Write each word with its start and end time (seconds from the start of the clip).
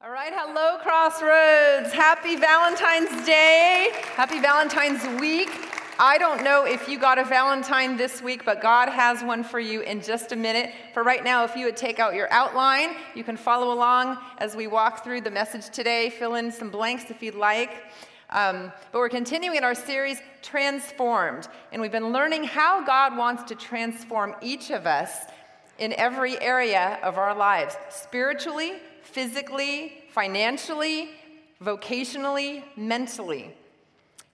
All 0.00 0.12
right, 0.12 0.32
hello, 0.32 0.78
Crossroads. 0.78 1.92
Happy 1.92 2.36
Valentine's 2.36 3.26
Day. 3.26 3.90
Happy 4.14 4.38
Valentine's 4.38 5.04
Week. 5.20 5.50
I 5.98 6.18
don't 6.18 6.44
know 6.44 6.64
if 6.64 6.88
you 6.88 7.00
got 7.00 7.18
a 7.18 7.24
Valentine 7.24 7.96
this 7.96 8.22
week, 8.22 8.44
but 8.44 8.62
God 8.62 8.88
has 8.88 9.24
one 9.24 9.42
for 9.42 9.58
you 9.58 9.80
in 9.80 10.00
just 10.00 10.30
a 10.30 10.36
minute. 10.36 10.70
For 10.94 11.02
right 11.02 11.24
now, 11.24 11.42
if 11.42 11.56
you 11.56 11.64
would 11.64 11.76
take 11.76 11.98
out 11.98 12.14
your 12.14 12.32
outline, 12.32 12.90
you 13.16 13.24
can 13.24 13.36
follow 13.36 13.74
along 13.74 14.18
as 14.38 14.54
we 14.54 14.68
walk 14.68 15.02
through 15.02 15.22
the 15.22 15.32
message 15.32 15.68
today. 15.70 16.10
Fill 16.10 16.36
in 16.36 16.52
some 16.52 16.70
blanks 16.70 17.10
if 17.10 17.20
you'd 17.20 17.34
like. 17.34 17.82
Um, 18.30 18.70
but 18.92 19.00
we're 19.00 19.08
continuing 19.08 19.56
in 19.56 19.64
our 19.64 19.74
series, 19.74 20.20
Transformed, 20.42 21.48
and 21.72 21.82
we've 21.82 21.90
been 21.90 22.12
learning 22.12 22.44
how 22.44 22.84
God 22.84 23.16
wants 23.16 23.42
to 23.48 23.56
transform 23.56 24.36
each 24.42 24.70
of 24.70 24.86
us 24.86 25.24
in 25.80 25.92
every 25.94 26.40
area 26.40 27.00
of 27.02 27.18
our 27.18 27.34
lives 27.34 27.76
spiritually, 27.90 28.74
physically, 29.12 30.04
financially, 30.10 31.10
vocationally, 31.62 32.62
mentally. 32.76 33.54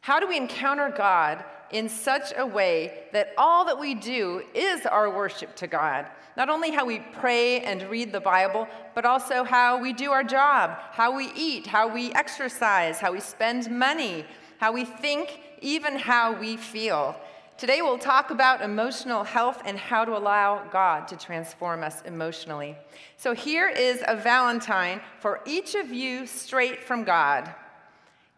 How 0.00 0.20
do 0.20 0.28
we 0.28 0.36
encounter 0.36 0.92
God 0.94 1.44
in 1.70 1.88
such 1.88 2.32
a 2.36 2.44
way 2.44 3.04
that 3.12 3.32
all 3.38 3.64
that 3.64 3.78
we 3.78 3.94
do 3.94 4.42
is 4.54 4.84
our 4.84 5.14
worship 5.14 5.54
to 5.56 5.66
God? 5.66 6.06
Not 6.36 6.50
only 6.50 6.70
how 6.72 6.84
we 6.84 6.98
pray 6.98 7.60
and 7.60 7.82
read 7.84 8.12
the 8.12 8.20
Bible, 8.20 8.66
but 8.94 9.04
also 9.04 9.44
how 9.44 9.80
we 9.80 9.92
do 9.92 10.10
our 10.10 10.24
job, 10.24 10.76
how 10.90 11.16
we 11.16 11.30
eat, 11.36 11.66
how 11.66 11.86
we 11.92 12.12
exercise, 12.12 12.98
how 12.98 13.12
we 13.12 13.20
spend 13.20 13.70
money, 13.70 14.26
how 14.58 14.72
we 14.72 14.84
think, 14.84 15.40
even 15.60 15.96
how 15.96 16.38
we 16.38 16.56
feel. 16.56 17.16
Today 17.56 17.82
we'll 17.82 17.98
talk 17.98 18.32
about 18.32 18.62
emotional 18.62 19.22
health 19.22 19.62
and 19.64 19.78
how 19.78 20.04
to 20.04 20.16
allow 20.16 20.66
God 20.72 21.06
to 21.06 21.16
transform 21.16 21.84
us 21.84 22.02
emotionally. 22.02 22.76
So 23.16 23.32
here 23.32 23.68
is 23.68 24.02
a 24.08 24.16
Valentine 24.16 25.00
for 25.20 25.40
each 25.46 25.76
of 25.76 25.92
you 25.92 26.26
straight 26.26 26.82
from 26.82 27.04
God. 27.04 27.54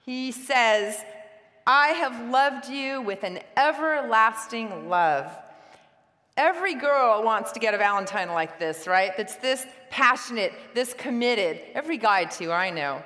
He 0.05 0.33
says, 0.33 1.03
I 1.67 1.89
have 1.89 2.29
loved 2.29 2.69
you 2.69 3.01
with 3.01 3.25
an 3.25 3.41
everlasting 3.57 4.91
love. 4.91 5.35
Every 6.37 6.75
girl 6.75 7.23
wants 7.23 7.53
to 7.53 7.59
get 7.59 7.73
a 7.73 7.79
Valentine 7.79 8.29
like 8.29 8.59
this, 8.59 8.87
right? 8.87 9.17
That's 9.17 9.37
this 9.37 9.67
passionate, 9.89 10.53
this 10.75 10.93
committed. 10.93 11.63
Every 11.73 11.97
guy, 11.97 12.27
too, 12.27 12.53
I 12.53 12.69
know. 12.69 13.03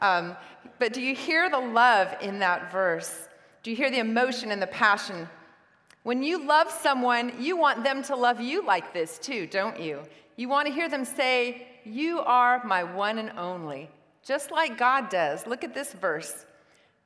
Um, 0.00 0.36
but 0.78 0.92
do 0.92 1.00
you 1.00 1.14
hear 1.14 1.48
the 1.48 1.58
love 1.58 2.14
in 2.20 2.40
that 2.40 2.70
verse? 2.70 3.28
Do 3.62 3.70
you 3.70 3.76
hear 3.78 3.90
the 3.90 4.00
emotion 4.00 4.52
and 4.52 4.60
the 4.60 4.66
passion? 4.66 5.26
When 6.04 6.22
you 6.22 6.46
love 6.46 6.70
someone, 6.70 7.32
you 7.40 7.56
want 7.56 7.82
them 7.82 8.02
to 8.04 8.14
love 8.14 8.38
you 8.38 8.64
like 8.64 8.92
this 8.92 9.18
too, 9.18 9.46
don't 9.46 9.80
you? 9.80 10.02
You 10.36 10.50
want 10.50 10.68
to 10.68 10.72
hear 10.72 10.88
them 10.88 11.06
say, 11.06 11.66
You 11.82 12.20
are 12.20 12.62
my 12.62 12.84
one 12.84 13.18
and 13.18 13.32
only, 13.38 13.88
just 14.22 14.50
like 14.50 14.76
God 14.76 15.08
does. 15.08 15.46
Look 15.46 15.64
at 15.64 15.72
this 15.72 15.94
verse. 15.94 16.44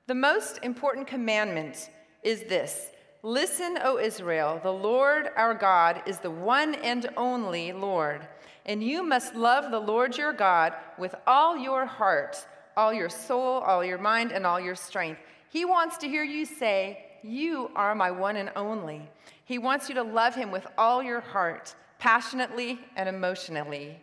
The 0.09 0.17
most 0.17 0.59
important 0.65 1.07
commandment 1.07 1.91
is 2.25 2.43
this 2.43 2.91
Listen, 3.23 3.79
O 3.85 3.99
Israel, 3.99 4.59
the 4.65 4.73
Lord 4.73 5.31
our 5.37 5.55
God 5.55 6.03
is 6.05 6.19
the 6.19 6.33
one 6.33 6.75
and 6.75 7.09
only 7.17 7.71
Lord, 7.73 8.27
and 8.67 8.83
you 8.83 9.05
must 9.05 9.37
love 9.37 9.71
the 9.71 9.79
Lord 9.79 10.19
your 10.19 10.33
God 10.33 10.73
with 10.99 11.15
all 11.25 11.57
your 11.57 11.87
heart, 11.87 12.45
all 12.77 12.93
your 12.93 13.09
soul, 13.09 13.61
all 13.61 13.85
your 13.85 13.99
mind, 13.99 14.33
and 14.33 14.45
all 14.45 14.59
your 14.59 14.75
strength. 14.75 15.21
He 15.51 15.65
wants 15.65 15.99
to 15.99 16.09
hear 16.09 16.25
you 16.25 16.45
say, 16.45 17.08
you 17.23 17.71
are 17.75 17.95
my 17.95 18.11
one 18.11 18.37
and 18.37 18.51
only. 18.57 19.09
He 19.45 19.59
wants 19.59 19.89
you 19.89 19.95
to 19.95 20.03
love 20.03 20.35
him 20.35 20.51
with 20.51 20.67
all 20.77 21.03
your 21.03 21.21
heart, 21.21 21.75
passionately 21.99 22.79
and 22.97 23.09
emotionally. 23.09 24.01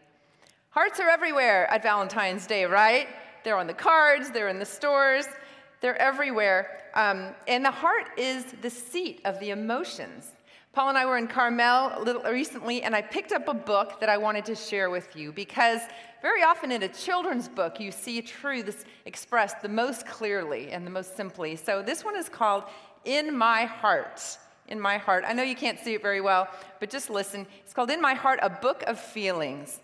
Hearts 0.70 1.00
are 1.00 1.10
everywhere 1.10 1.72
at 1.72 1.84
Valentine's 1.84 2.48
Day, 2.48 2.66
right? 2.66 3.08
They're 3.44 3.58
on 3.58 3.68
the 3.68 3.74
cards, 3.74 4.32
they're 4.32 4.50
in 4.50 4.60
the 4.60 4.66
stores, 4.66 5.26
they're 5.82 6.02
everywhere. 6.02 6.82
Um, 6.96 7.36
and 7.48 7.64
the 7.64 7.72
heart 7.72 8.08
is 8.18 8.46
the 8.62 8.70
seat 8.70 9.22
of 9.24 9.40
the 9.40 9.52
emotions. 9.52 10.32
Paul 10.74 10.90
and 10.90 10.98
I 10.98 11.06
were 11.06 11.18
in 11.18 11.28
Carmel 11.28 12.04
little 12.04 12.24
recently, 12.24 12.84
and 12.84 12.94
I 12.94 13.02
picked 13.02 13.32
up 13.32 13.48
a 13.48 13.54
book 13.54 14.02
that 14.02 14.10
I 14.10 14.18
wanted 14.18 14.44
to 14.46 14.56
share 14.56 14.90
with 14.90 15.16
you 15.16 15.32
because 15.32 15.80
very 16.22 16.44
often 16.44 16.70
in 16.72 16.84
a 16.84 16.90
children's 16.90 17.48
book, 17.48 17.80
you 17.80 17.92
see 17.92 18.22
truths 18.22 18.84
expressed 19.06 19.62
the 19.62 19.70
most 19.70 20.06
clearly 20.06 20.72
and 20.72 20.86
the 20.86 20.92
most 20.92 21.16
simply. 21.16 21.56
So 21.56 21.82
this 21.82 22.04
one 22.04 22.18
is 22.18 22.28
called 22.28 22.66
in 23.06 23.36
My 23.36 23.66
Heart. 23.66 24.38
In 24.68 24.80
My 24.80 24.98
Heart. 24.98 25.24
I 25.28 25.34
know 25.34 25.44
you 25.44 25.56
can't 25.56 25.80
see 25.80 25.94
it 25.94 26.02
very 26.02 26.22
well, 26.22 26.48
but 26.80 26.90
just 26.90 27.10
listen. 27.10 27.48
It's 27.64 27.74
called 27.74 27.92
In 27.92 28.02
My 28.02 28.14
Heart, 28.14 28.40
a 28.42 28.50
book 28.50 28.84
of 28.88 29.00
feelings. 29.00 29.80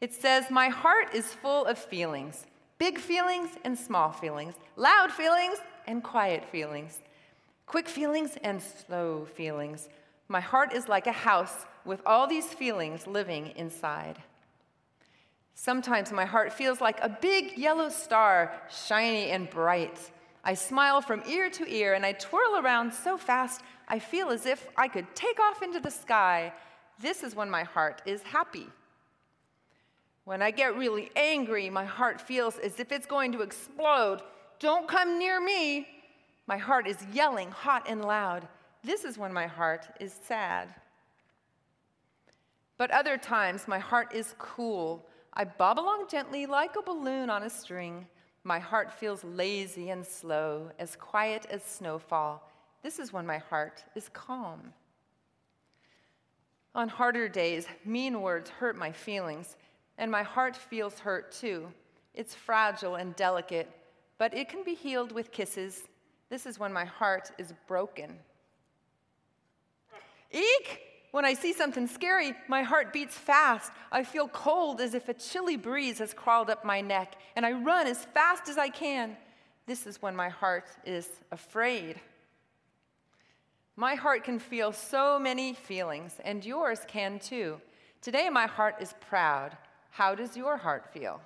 It 0.00 0.12
says, 0.12 0.50
My 0.50 0.68
heart 0.68 1.14
is 1.14 1.32
full 1.32 1.64
of 1.64 1.78
feelings 1.78 2.46
big 2.78 2.98
feelings 2.98 3.50
and 3.64 3.78
small 3.78 4.12
feelings, 4.12 4.54
loud 4.76 5.10
feelings 5.10 5.56
and 5.86 6.02
quiet 6.02 6.44
feelings, 6.44 7.00
quick 7.64 7.88
feelings 7.88 8.36
and 8.42 8.60
slow 8.60 9.24
feelings. 9.24 9.88
My 10.28 10.40
heart 10.40 10.74
is 10.74 10.88
like 10.88 11.06
a 11.06 11.12
house 11.12 11.64
with 11.86 12.02
all 12.04 12.26
these 12.26 12.46
feelings 12.46 13.06
living 13.06 13.52
inside. 13.56 14.18
Sometimes 15.54 16.12
my 16.12 16.26
heart 16.26 16.52
feels 16.52 16.82
like 16.82 16.98
a 17.00 17.08
big 17.08 17.56
yellow 17.56 17.88
star, 17.88 18.52
shiny 18.68 19.30
and 19.30 19.48
bright. 19.48 19.98
I 20.46 20.54
smile 20.54 21.00
from 21.00 21.24
ear 21.28 21.50
to 21.50 21.68
ear 21.68 21.94
and 21.94 22.06
I 22.06 22.12
twirl 22.12 22.58
around 22.58 22.94
so 22.94 23.18
fast 23.18 23.62
I 23.88 23.98
feel 23.98 24.28
as 24.28 24.46
if 24.46 24.68
I 24.76 24.86
could 24.86 25.12
take 25.16 25.40
off 25.40 25.60
into 25.60 25.80
the 25.80 25.90
sky. 25.90 26.52
This 27.00 27.24
is 27.24 27.34
when 27.34 27.50
my 27.50 27.64
heart 27.64 28.00
is 28.06 28.22
happy. 28.22 28.68
When 30.24 30.42
I 30.42 30.52
get 30.52 30.76
really 30.76 31.10
angry, 31.16 31.68
my 31.68 31.84
heart 31.84 32.20
feels 32.20 32.58
as 32.58 32.78
if 32.78 32.92
it's 32.92 33.06
going 33.06 33.32
to 33.32 33.42
explode. 33.42 34.22
Don't 34.60 34.86
come 34.86 35.18
near 35.18 35.40
me. 35.40 35.88
My 36.46 36.56
heart 36.56 36.86
is 36.86 36.98
yelling 37.12 37.50
hot 37.50 37.84
and 37.88 38.04
loud. 38.04 38.46
This 38.84 39.02
is 39.02 39.18
when 39.18 39.32
my 39.32 39.48
heart 39.48 39.88
is 39.98 40.16
sad. 40.28 40.68
But 42.78 42.92
other 42.92 43.18
times, 43.18 43.66
my 43.66 43.80
heart 43.80 44.14
is 44.14 44.36
cool. 44.38 45.08
I 45.34 45.44
bob 45.44 45.80
along 45.80 46.06
gently 46.08 46.46
like 46.46 46.76
a 46.76 46.82
balloon 46.82 47.30
on 47.30 47.42
a 47.42 47.50
string. 47.50 48.06
My 48.46 48.60
heart 48.60 48.92
feels 48.92 49.24
lazy 49.24 49.90
and 49.90 50.06
slow, 50.06 50.70
as 50.78 50.94
quiet 50.94 51.46
as 51.50 51.64
snowfall. 51.64 52.48
This 52.80 53.00
is 53.00 53.12
when 53.12 53.26
my 53.26 53.38
heart 53.38 53.82
is 53.96 54.08
calm. 54.10 54.72
On 56.72 56.88
harder 56.88 57.28
days, 57.28 57.66
mean 57.84 58.22
words 58.22 58.48
hurt 58.48 58.76
my 58.76 58.92
feelings, 58.92 59.56
and 59.98 60.12
my 60.12 60.22
heart 60.22 60.54
feels 60.54 61.00
hurt 61.00 61.32
too. 61.32 61.66
It's 62.14 62.36
fragile 62.36 62.94
and 62.94 63.16
delicate, 63.16 63.68
but 64.16 64.32
it 64.32 64.48
can 64.48 64.62
be 64.62 64.74
healed 64.74 65.10
with 65.10 65.32
kisses. 65.32 65.82
This 66.30 66.46
is 66.46 66.56
when 66.56 66.72
my 66.72 66.84
heart 66.84 67.32
is 67.38 67.52
broken. 67.66 68.16
Eek! 70.30 70.82
When 71.16 71.24
I 71.24 71.32
see 71.32 71.54
something 71.54 71.86
scary, 71.86 72.34
my 72.46 72.62
heart 72.62 72.92
beats 72.92 73.16
fast. 73.16 73.72
I 73.90 74.04
feel 74.04 74.28
cold 74.28 74.82
as 74.82 74.92
if 74.92 75.08
a 75.08 75.14
chilly 75.14 75.56
breeze 75.56 75.98
has 76.00 76.12
crawled 76.12 76.50
up 76.50 76.62
my 76.62 76.82
neck, 76.82 77.14
and 77.36 77.46
I 77.46 77.52
run 77.52 77.86
as 77.86 78.04
fast 78.04 78.50
as 78.50 78.58
I 78.58 78.68
can. 78.68 79.16
This 79.64 79.86
is 79.86 80.02
when 80.02 80.14
my 80.14 80.28
heart 80.28 80.66
is 80.84 81.08
afraid. 81.32 81.98
My 83.76 83.94
heart 83.94 84.24
can 84.24 84.38
feel 84.38 84.72
so 84.72 85.18
many 85.18 85.54
feelings, 85.54 86.20
and 86.22 86.44
yours 86.44 86.80
can 86.86 87.18
too. 87.18 87.62
Today, 88.02 88.28
my 88.28 88.46
heart 88.46 88.74
is 88.78 88.92
proud. 89.08 89.56
How 89.92 90.14
does 90.14 90.36
your 90.36 90.58
heart 90.58 90.92
feel? 90.92 91.22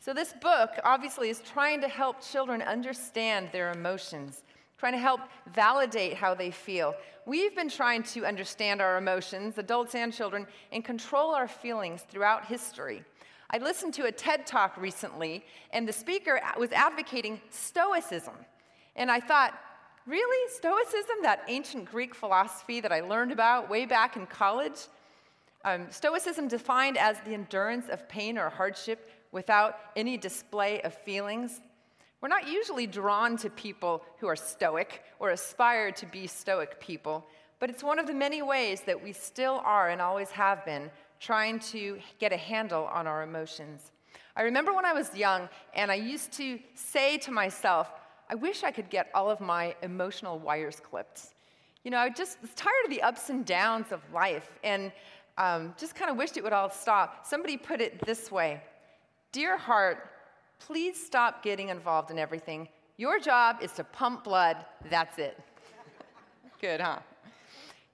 So, 0.00 0.14
this 0.14 0.32
book 0.40 0.70
obviously 0.84 1.28
is 1.28 1.40
trying 1.40 1.82
to 1.82 1.88
help 1.88 2.22
children 2.22 2.62
understand 2.62 3.50
their 3.52 3.72
emotions 3.72 4.42
trying 4.78 4.92
to 4.92 4.98
help 4.98 5.20
validate 5.54 6.14
how 6.14 6.34
they 6.34 6.50
feel. 6.50 6.94
We've 7.26 7.54
been 7.54 7.68
trying 7.68 8.04
to 8.04 8.24
understand 8.24 8.80
our 8.80 8.96
emotions, 8.96 9.58
adults 9.58 9.94
and 9.94 10.12
children, 10.12 10.46
and 10.72 10.84
control 10.84 11.34
our 11.34 11.48
feelings 11.48 12.02
throughout 12.08 12.46
history. 12.46 13.04
I 13.50 13.58
listened 13.58 13.94
to 13.94 14.06
a 14.06 14.12
TED 14.12 14.46
talk 14.46 14.76
recently, 14.76 15.44
and 15.72 15.88
the 15.88 15.92
speaker 15.92 16.40
was 16.58 16.70
advocating 16.72 17.40
Stoicism. 17.50 18.34
And 18.94 19.10
I 19.10 19.20
thought, 19.20 19.58
really? 20.06 20.50
Stoicism, 20.52 21.16
that 21.22 21.44
ancient 21.48 21.86
Greek 21.86 22.14
philosophy 22.14 22.80
that 22.80 22.92
I 22.92 23.00
learned 23.00 23.32
about 23.32 23.68
way 23.68 23.84
back 23.84 24.16
in 24.16 24.26
college? 24.26 24.86
Um, 25.64 25.86
Stoicism 25.90 26.46
defined 26.46 26.96
as 26.96 27.18
the 27.26 27.34
endurance 27.34 27.88
of 27.88 28.08
pain 28.08 28.38
or 28.38 28.48
hardship 28.48 29.10
without 29.32 29.78
any 29.96 30.16
display 30.16 30.80
of 30.82 30.94
feelings. 30.94 31.60
We're 32.20 32.28
not 32.28 32.48
usually 32.48 32.86
drawn 32.86 33.36
to 33.38 33.50
people 33.50 34.02
who 34.18 34.26
are 34.26 34.36
stoic 34.36 35.04
or 35.20 35.30
aspire 35.30 35.92
to 35.92 36.06
be 36.06 36.26
stoic 36.26 36.80
people, 36.80 37.24
but 37.60 37.70
it's 37.70 37.84
one 37.84 37.98
of 37.98 38.06
the 38.06 38.14
many 38.14 38.42
ways 38.42 38.80
that 38.82 39.02
we 39.02 39.12
still 39.12 39.62
are 39.64 39.90
and 39.90 40.00
always 40.00 40.30
have 40.30 40.64
been 40.64 40.90
trying 41.20 41.60
to 41.60 41.98
get 42.18 42.32
a 42.32 42.36
handle 42.36 42.84
on 42.86 43.06
our 43.06 43.22
emotions. 43.22 43.92
I 44.36 44.42
remember 44.42 44.72
when 44.72 44.84
I 44.84 44.92
was 44.92 45.14
young 45.16 45.48
and 45.74 45.90
I 45.90 45.96
used 45.96 46.32
to 46.32 46.58
say 46.74 47.18
to 47.18 47.30
myself, 47.30 47.90
I 48.30 48.34
wish 48.34 48.62
I 48.62 48.70
could 48.70 48.90
get 48.90 49.10
all 49.14 49.30
of 49.30 49.40
my 49.40 49.74
emotional 49.82 50.38
wires 50.38 50.80
clipped. 50.80 51.34
You 51.84 51.90
know, 51.90 51.98
I 51.98 52.10
just 52.10 52.40
was 52.42 52.50
tired 52.54 52.84
of 52.84 52.90
the 52.90 53.02
ups 53.02 53.30
and 53.30 53.44
downs 53.46 53.92
of 53.92 54.00
life. 54.12 54.50
And 54.62 54.92
um, 55.38 55.74
just 55.78 55.94
kind 55.94 56.10
of 56.10 56.16
wished 56.16 56.36
it 56.36 56.42
would 56.42 56.52
all 56.52 56.68
stop. 56.68 57.24
Somebody 57.24 57.56
put 57.56 57.80
it 57.80 58.04
this 58.04 58.30
way 58.30 58.60
Dear 59.32 59.56
heart, 59.56 60.10
please 60.58 61.02
stop 61.02 61.42
getting 61.42 61.68
involved 61.68 62.10
in 62.10 62.18
everything. 62.18 62.68
Your 62.96 63.18
job 63.18 63.58
is 63.62 63.72
to 63.72 63.84
pump 63.84 64.24
blood. 64.24 64.64
That's 64.90 65.18
it. 65.18 65.38
Good, 66.60 66.80
huh? 66.80 66.98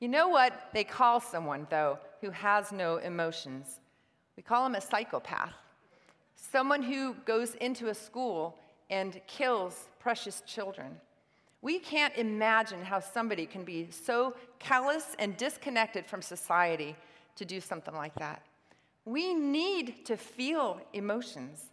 You 0.01 0.09
know 0.09 0.29
what 0.29 0.71
they 0.73 0.85
call 0.85 1.21
someone, 1.21 1.67
though, 1.71 1.99
who 2.21 2.31
has 2.31 2.73
no 2.73 2.97
emotions? 2.97 3.81
We 4.37 4.43
call 4.43 4.67
him 4.67 4.75
a 4.75 4.81
psychopath. 4.81 5.53
Someone 6.37 6.83
who 6.83 7.15
goes 7.25 7.55
into 7.57 7.89
a 7.89 7.95
school 7.95 8.59
and 8.91 9.21
kills 9.27 9.89
precious 9.99 10.43
children. 10.47 10.97
We 11.63 11.79
can't 11.79 12.15
imagine 12.17 12.83
how 12.83 13.01
somebody 13.01 13.47
can 13.47 13.65
be 13.65 13.89
so 13.91 14.35
callous 14.59 15.17
and 15.19 15.37
disconnected 15.37 16.05
from 16.05 16.21
society 16.21 16.95
to 17.37 17.45
do 17.45 17.61
something 17.61 17.95
like 17.95 18.15
that. 18.17 18.43
We 19.05 19.35
need 19.35 20.05
to 20.07 20.17
feel 20.17 20.81
emotions. 20.93 21.71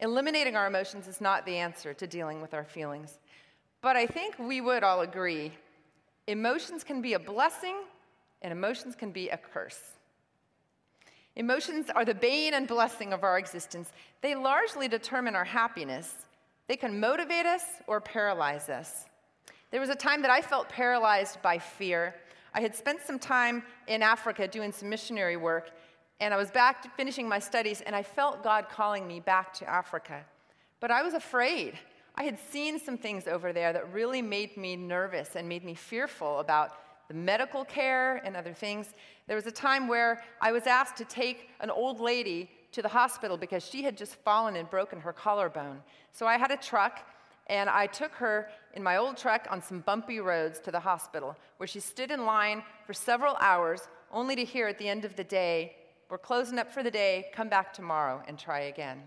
Eliminating 0.00 0.56
our 0.56 0.66
emotions 0.66 1.08
is 1.08 1.20
not 1.20 1.44
the 1.44 1.56
answer 1.56 1.92
to 1.94 2.06
dealing 2.06 2.40
with 2.40 2.54
our 2.54 2.64
feelings. 2.64 3.18
But 3.80 3.96
I 3.96 4.06
think 4.06 4.38
we 4.38 4.60
would 4.60 4.82
all 4.82 5.00
agree 5.00 5.52
emotions 6.26 6.84
can 6.84 7.00
be 7.00 7.14
a 7.14 7.18
blessing 7.18 7.76
and 8.42 8.52
emotions 8.52 8.94
can 8.94 9.10
be 9.10 9.30
a 9.30 9.36
curse. 9.36 9.80
Emotions 11.36 11.86
are 11.94 12.04
the 12.04 12.14
bane 12.14 12.54
and 12.54 12.66
blessing 12.68 13.12
of 13.12 13.22
our 13.22 13.38
existence. 13.38 13.92
They 14.20 14.34
largely 14.34 14.88
determine 14.88 15.34
our 15.34 15.44
happiness. 15.44 16.12
They 16.66 16.76
can 16.76 17.00
motivate 17.00 17.46
us 17.46 17.62
or 17.86 18.00
paralyze 18.00 18.68
us. 18.68 19.06
There 19.70 19.80
was 19.80 19.90
a 19.90 19.94
time 19.94 20.20
that 20.22 20.30
I 20.30 20.42
felt 20.42 20.68
paralyzed 20.68 21.40
by 21.42 21.58
fear. 21.58 22.14
I 22.54 22.60
had 22.60 22.74
spent 22.74 23.02
some 23.02 23.18
time 23.18 23.62
in 23.86 24.02
Africa 24.02 24.48
doing 24.48 24.72
some 24.72 24.88
missionary 24.88 25.36
work, 25.36 25.70
and 26.20 26.34
I 26.34 26.36
was 26.36 26.50
back 26.50 26.96
finishing 26.96 27.28
my 27.28 27.38
studies, 27.38 27.80
and 27.80 27.94
I 27.94 28.02
felt 28.02 28.42
God 28.42 28.68
calling 28.68 29.06
me 29.06 29.20
back 29.20 29.52
to 29.54 29.68
Africa. 29.68 30.24
But 30.80 30.90
I 30.90 31.02
was 31.02 31.14
afraid. 31.14 31.78
I 32.16 32.24
had 32.24 32.38
seen 32.50 32.80
some 32.80 32.98
things 32.98 33.28
over 33.28 33.52
there 33.52 33.72
that 33.72 33.92
really 33.92 34.22
made 34.22 34.56
me 34.56 34.74
nervous 34.74 35.36
and 35.36 35.48
made 35.48 35.64
me 35.64 35.74
fearful 35.74 36.40
about 36.40 36.72
the 37.08 37.14
medical 37.14 37.64
care 37.64 38.16
and 38.24 38.36
other 38.36 38.52
things. 38.52 38.88
There 39.26 39.36
was 39.36 39.46
a 39.46 39.52
time 39.52 39.88
where 39.88 40.22
I 40.40 40.52
was 40.52 40.66
asked 40.66 40.96
to 40.96 41.04
take 41.04 41.48
an 41.60 41.70
old 41.70 42.00
lady 42.00 42.50
to 42.72 42.82
the 42.82 42.88
hospital 42.88 43.36
because 43.36 43.64
she 43.64 43.82
had 43.82 43.96
just 43.96 44.16
fallen 44.16 44.56
and 44.56 44.68
broken 44.68 45.00
her 45.00 45.12
collarbone. 45.12 45.80
So 46.12 46.26
I 46.26 46.36
had 46.36 46.50
a 46.50 46.56
truck, 46.56 47.06
and 47.46 47.70
I 47.70 47.86
took 47.86 48.12
her 48.14 48.50
in 48.74 48.82
my 48.82 48.96
old 48.96 49.16
truck 49.16 49.46
on 49.50 49.62
some 49.62 49.80
bumpy 49.80 50.20
roads 50.20 50.58
to 50.60 50.70
the 50.70 50.80
hospital, 50.80 51.36
where 51.56 51.66
she 51.66 51.80
stood 51.80 52.10
in 52.10 52.26
line 52.26 52.62
for 52.86 52.92
several 52.92 53.36
hours, 53.36 53.88
only 54.12 54.36
to 54.36 54.44
hear 54.44 54.66
at 54.66 54.78
the 54.78 54.88
end 54.88 55.04
of 55.04 55.16
the 55.16 55.24
day, 55.24 55.76
We're 56.08 56.18
closing 56.18 56.58
up 56.58 56.72
for 56.72 56.82
the 56.82 56.90
day, 56.90 57.26
come 57.34 57.48
back 57.48 57.72
tomorrow 57.72 58.22
and 58.26 58.38
try 58.38 58.60
again. 58.60 59.02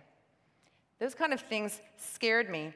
Those 0.99 1.15
kind 1.15 1.33
of 1.33 1.41
things 1.41 1.81
scared 1.97 2.49
me. 2.49 2.73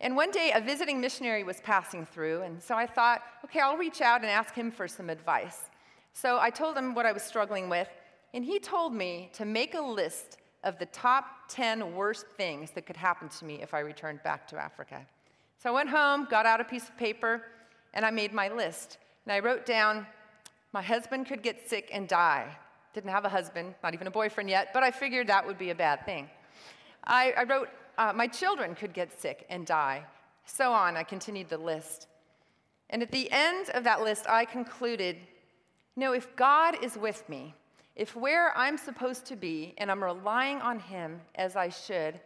And 0.00 0.16
one 0.16 0.30
day, 0.30 0.52
a 0.54 0.60
visiting 0.60 1.00
missionary 1.00 1.44
was 1.44 1.60
passing 1.60 2.06
through, 2.06 2.42
and 2.42 2.62
so 2.62 2.76
I 2.76 2.86
thought, 2.86 3.22
okay, 3.44 3.60
I'll 3.60 3.76
reach 3.76 4.00
out 4.00 4.20
and 4.20 4.30
ask 4.30 4.54
him 4.54 4.70
for 4.70 4.86
some 4.86 5.10
advice. 5.10 5.70
So 6.12 6.38
I 6.38 6.50
told 6.50 6.76
him 6.76 6.94
what 6.94 7.06
I 7.06 7.12
was 7.12 7.22
struggling 7.22 7.68
with, 7.68 7.88
and 8.34 8.44
he 8.44 8.58
told 8.58 8.92
me 8.92 9.30
to 9.34 9.44
make 9.44 9.74
a 9.74 9.80
list 9.80 10.38
of 10.64 10.78
the 10.78 10.86
top 10.86 11.26
10 11.48 11.94
worst 11.94 12.26
things 12.36 12.70
that 12.72 12.86
could 12.86 12.96
happen 12.96 13.28
to 13.28 13.44
me 13.44 13.62
if 13.62 13.74
I 13.74 13.80
returned 13.80 14.22
back 14.22 14.46
to 14.48 14.56
Africa. 14.56 15.06
So 15.62 15.70
I 15.70 15.72
went 15.72 15.88
home, 15.88 16.26
got 16.30 16.46
out 16.46 16.60
a 16.60 16.64
piece 16.64 16.88
of 16.88 16.96
paper, 16.96 17.42
and 17.94 18.04
I 18.04 18.10
made 18.10 18.32
my 18.32 18.48
list. 18.48 18.98
And 19.24 19.32
I 19.32 19.40
wrote 19.40 19.66
down 19.66 20.06
my 20.72 20.82
husband 20.82 21.26
could 21.26 21.42
get 21.42 21.68
sick 21.68 21.88
and 21.92 22.06
die. 22.06 22.56
Didn't 22.98 23.12
have 23.12 23.24
a 23.24 23.28
husband, 23.28 23.76
not 23.84 23.94
even 23.94 24.08
a 24.08 24.10
boyfriend 24.10 24.50
yet, 24.50 24.70
but 24.74 24.82
I 24.82 24.90
figured 24.90 25.28
that 25.28 25.46
would 25.46 25.56
be 25.56 25.70
a 25.70 25.74
bad 25.76 26.04
thing. 26.04 26.28
I, 27.04 27.32
I 27.36 27.44
wrote 27.44 27.68
uh, 27.96 28.12
my 28.12 28.26
children 28.26 28.74
could 28.74 28.92
get 28.92 29.20
sick 29.20 29.46
and 29.50 29.64
die. 29.64 30.02
So 30.46 30.72
on, 30.72 30.96
I 30.96 31.04
continued 31.04 31.48
the 31.48 31.58
list. 31.58 32.08
And 32.90 33.00
at 33.00 33.12
the 33.12 33.30
end 33.30 33.70
of 33.70 33.84
that 33.84 34.02
list, 34.02 34.26
I 34.28 34.44
concluded 34.44 35.16
no, 35.94 36.12
if 36.12 36.34
God 36.34 36.82
is 36.82 36.96
with 36.98 37.28
me, 37.28 37.54
if 37.94 38.16
where 38.16 38.52
I'm 38.58 38.76
supposed 38.76 39.26
to 39.26 39.36
be 39.36 39.74
and 39.78 39.92
I'm 39.92 40.02
relying 40.02 40.60
on 40.60 40.80
Him 40.80 41.20
as 41.36 41.54
I 41.54 41.68
should, 41.68 42.18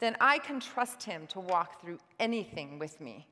then 0.00 0.16
I 0.20 0.38
can 0.38 0.58
trust 0.58 1.04
Him 1.04 1.28
to 1.28 1.38
walk 1.38 1.80
through 1.80 2.00
anything 2.18 2.80
with 2.80 3.00
me. 3.00 3.28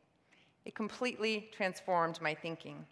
It 0.65 0.77
completely 0.77 1.51
transformed 1.53 2.21
my 2.23 2.37
thinking. 2.37 2.87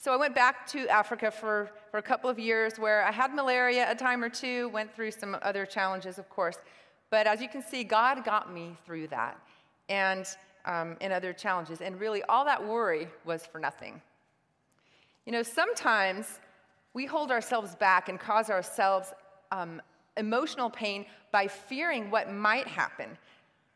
So 0.00 0.12
I 0.12 0.16
went 0.16 0.32
back 0.32 0.64
to 0.68 0.88
Africa 0.88 1.28
for, 1.28 1.72
for 1.90 1.98
a 1.98 2.02
couple 2.02 2.30
of 2.30 2.38
years 2.38 2.78
where 2.78 3.04
I 3.04 3.10
had 3.10 3.34
malaria 3.34 3.90
a 3.90 3.96
time 3.96 4.22
or 4.22 4.28
two, 4.28 4.68
went 4.68 4.94
through 4.94 5.10
some 5.10 5.36
other 5.42 5.66
challenges, 5.66 6.18
of 6.18 6.30
course. 6.30 6.58
But 7.10 7.26
as 7.26 7.40
you 7.40 7.48
can 7.48 7.62
see, 7.64 7.82
God 7.82 8.24
got 8.24 8.54
me 8.54 8.76
through 8.86 9.08
that 9.08 9.36
and, 9.88 10.24
um, 10.66 10.96
and 11.00 11.12
other 11.12 11.32
challenges. 11.32 11.80
And 11.80 11.98
really, 11.98 12.22
all 12.28 12.44
that 12.44 12.64
worry 12.64 13.08
was 13.24 13.44
for 13.44 13.58
nothing. 13.58 14.00
You 15.26 15.32
know, 15.32 15.42
sometimes 15.42 16.38
we 16.94 17.04
hold 17.04 17.32
ourselves 17.32 17.74
back 17.74 18.08
and 18.08 18.20
cause 18.20 18.50
ourselves 18.50 19.12
um, 19.50 19.82
emotional 20.16 20.70
pain 20.70 21.06
by 21.32 21.48
fearing 21.48 22.08
what 22.08 22.32
might 22.32 22.68
happen. 22.68 23.18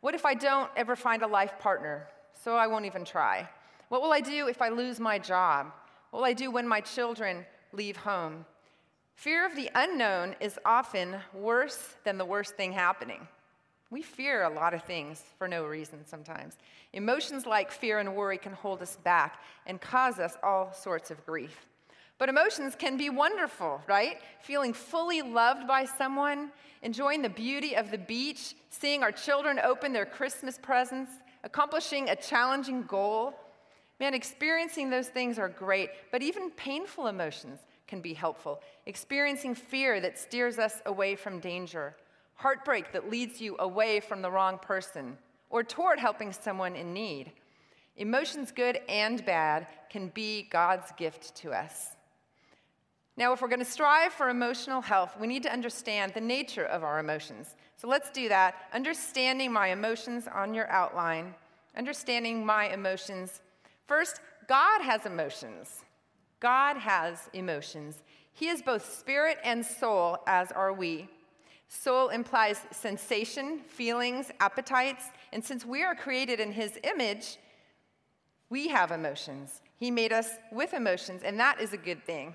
What 0.02 0.14
if 0.14 0.24
I 0.24 0.34
don't 0.34 0.70
ever 0.76 0.94
find 0.94 1.22
a 1.22 1.26
life 1.26 1.58
partner? 1.58 2.06
So 2.32 2.54
I 2.54 2.68
won't 2.68 2.84
even 2.84 3.04
try. 3.04 3.48
What 3.88 4.02
will 4.02 4.12
I 4.12 4.20
do 4.20 4.46
if 4.46 4.62
I 4.62 4.68
lose 4.68 5.00
my 5.00 5.18
job? 5.18 5.72
Will 6.12 6.24
I 6.24 6.34
do 6.34 6.50
when 6.50 6.68
my 6.68 6.80
children 6.80 7.46
leave 7.72 7.96
home? 7.96 8.44
Fear 9.14 9.46
of 9.46 9.56
the 9.56 9.70
unknown 9.74 10.36
is 10.40 10.58
often 10.64 11.16
worse 11.32 11.96
than 12.04 12.18
the 12.18 12.24
worst 12.24 12.54
thing 12.54 12.72
happening. 12.72 13.26
We 13.90 14.02
fear 14.02 14.42
a 14.42 14.50
lot 14.50 14.74
of 14.74 14.84
things 14.84 15.22
for 15.38 15.48
no 15.48 15.64
reason 15.64 16.06
sometimes. 16.06 16.56
Emotions 16.92 17.46
like 17.46 17.70
fear 17.70 17.98
and 17.98 18.14
worry 18.14 18.38
can 18.38 18.52
hold 18.52 18.82
us 18.82 18.96
back 19.04 19.42
and 19.66 19.80
cause 19.80 20.18
us 20.18 20.36
all 20.42 20.72
sorts 20.72 21.10
of 21.10 21.24
grief. 21.26 21.66
But 22.18 22.28
emotions 22.28 22.74
can 22.74 22.96
be 22.96 23.10
wonderful, 23.10 23.82
right? 23.88 24.18
Feeling 24.42 24.72
fully 24.72 25.22
loved 25.22 25.66
by 25.66 25.84
someone, 25.84 26.52
enjoying 26.82 27.22
the 27.22 27.28
beauty 27.28 27.74
of 27.74 27.90
the 27.90 27.98
beach, 27.98 28.54
seeing 28.70 29.02
our 29.02 29.12
children 29.12 29.58
open 29.58 29.92
their 29.92 30.06
Christmas 30.06 30.58
presents, 30.58 31.10
accomplishing 31.42 32.08
a 32.08 32.16
challenging 32.16 32.84
goal. 32.84 33.34
Man, 34.02 34.14
experiencing 34.14 34.90
those 34.90 35.06
things 35.06 35.38
are 35.38 35.48
great, 35.48 35.90
but 36.10 36.22
even 36.22 36.50
painful 36.50 37.06
emotions 37.06 37.60
can 37.86 38.00
be 38.00 38.14
helpful. 38.14 38.60
Experiencing 38.86 39.54
fear 39.54 40.00
that 40.00 40.18
steers 40.18 40.58
us 40.58 40.82
away 40.86 41.14
from 41.14 41.38
danger, 41.38 41.94
heartbreak 42.34 42.90
that 42.90 43.08
leads 43.08 43.40
you 43.40 43.54
away 43.60 44.00
from 44.00 44.20
the 44.20 44.28
wrong 44.28 44.58
person, 44.58 45.16
or 45.50 45.62
toward 45.62 46.00
helping 46.00 46.32
someone 46.32 46.74
in 46.74 46.92
need. 46.92 47.30
Emotions, 47.96 48.50
good 48.50 48.80
and 48.88 49.24
bad, 49.24 49.68
can 49.88 50.08
be 50.08 50.48
God's 50.50 50.90
gift 50.96 51.36
to 51.36 51.52
us. 51.52 51.90
Now, 53.16 53.32
if 53.32 53.40
we're 53.40 53.46
going 53.46 53.60
to 53.60 53.64
strive 53.64 54.12
for 54.12 54.30
emotional 54.30 54.80
health, 54.80 55.14
we 55.20 55.28
need 55.28 55.44
to 55.44 55.52
understand 55.52 56.12
the 56.12 56.20
nature 56.20 56.64
of 56.64 56.82
our 56.82 56.98
emotions. 56.98 57.54
So 57.76 57.86
let's 57.86 58.10
do 58.10 58.28
that. 58.30 58.56
Understanding 58.74 59.52
my 59.52 59.68
emotions 59.68 60.26
on 60.26 60.54
your 60.54 60.68
outline. 60.72 61.36
Understanding 61.76 62.44
my 62.44 62.68
emotions. 62.68 63.42
First, 63.92 64.22
God 64.48 64.80
has 64.80 65.04
emotions. 65.04 65.84
God 66.40 66.78
has 66.78 67.28
emotions. 67.34 68.02
He 68.32 68.48
is 68.48 68.62
both 68.62 68.90
spirit 68.90 69.36
and 69.44 69.62
soul, 69.62 70.16
as 70.26 70.50
are 70.50 70.72
we. 70.72 71.10
Soul 71.68 72.08
implies 72.08 72.62
sensation, 72.70 73.58
feelings, 73.58 74.30
appetites, 74.40 75.04
and 75.30 75.44
since 75.44 75.66
we 75.66 75.82
are 75.82 75.94
created 75.94 76.40
in 76.40 76.52
His 76.52 76.78
image, 76.84 77.36
we 78.48 78.68
have 78.68 78.92
emotions. 78.92 79.60
He 79.76 79.90
made 79.90 80.10
us 80.10 80.30
with 80.50 80.72
emotions, 80.72 81.20
and 81.22 81.38
that 81.38 81.60
is 81.60 81.74
a 81.74 81.76
good 81.88 82.02
thing. 82.02 82.34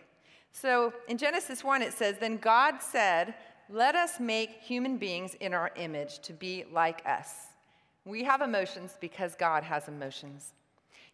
So 0.51 0.93
in 1.07 1.17
Genesis 1.17 1.63
1, 1.63 1.81
it 1.81 1.93
says, 1.93 2.17
Then 2.19 2.37
God 2.37 2.83
said, 2.83 3.33
Let 3.67 3.95
us 3.95 4.19
make 4.19 4.61
human 4.61 4.97
beings 4.97 5.33
in 5.39 5.55
our 5.55 5.71
image 5.75 6.19
to 6.19 6.33
be 6.33 6.65
like 6.71 7.01
us. 7.07 7.47
We 8.05 8.25
have 8.25 8.41
emotions 8.41 8.95
because 9.01 9.33
God 9.33 9.63
has 9.63 9.87
emotions. 9.87 10.53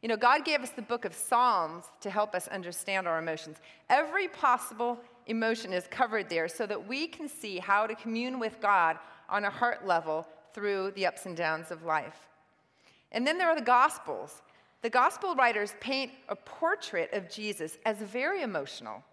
You 0.03 0.09
know, 0.09 0.17
God 0.17 0.43
gave 0.43 0.59
us 0.59 0.71
the 0.71 0.81
book 0.81 1.05
of 1.05 1.13
Psalms 1.13 1.85
to 2.01 2.09
help 2.09 2.35
us 2.35 2.49
understand 2.49 3.07
our 3.07 3.17
emotions. 3.17 3.55
Every 3.89 4.27
possible 4.27 4.99
emotion 5.27 5.71
is 5.71 5.87
covered 5.89 6.29
there 6.29 6.49
so 6.49 6.65
that 6.65 6.89
we 6.89 7.07
can 7.07 7.29
see 7.29 7.57
how 7.57 7.87
to 7.87 7.95
commune 7.95 8.37
with 8.37 8.59
God 8.61 8.99
on 9.29 9.45
a 9.45 9.49
heart 9.49 9.87
level 9.87 10.27
through 10.53 10.91
the 10.91 11.05
ups 11.05 11.25
and 11.25 11.37
downs 11.37 11.71
of 11.71 11.83
life. 11.83 12.27
And 13.13 13.25
then 13.25 13.37
there 13.37 13.47
are 13.47 13.55
the 13.55 13.61
Gospels. 13.61 14.41
The 14.81 14.89
Gospel 14.89 15.35
writers 15.35 15.73
paint 15.79 16.11
a 16.27 16.35
portrait 16.35 17.13
of 17.13 17.29
Jesus 17.29 17.77
as 17.85 17.95
very 17.99 18.41
emotional. 18.41 19.05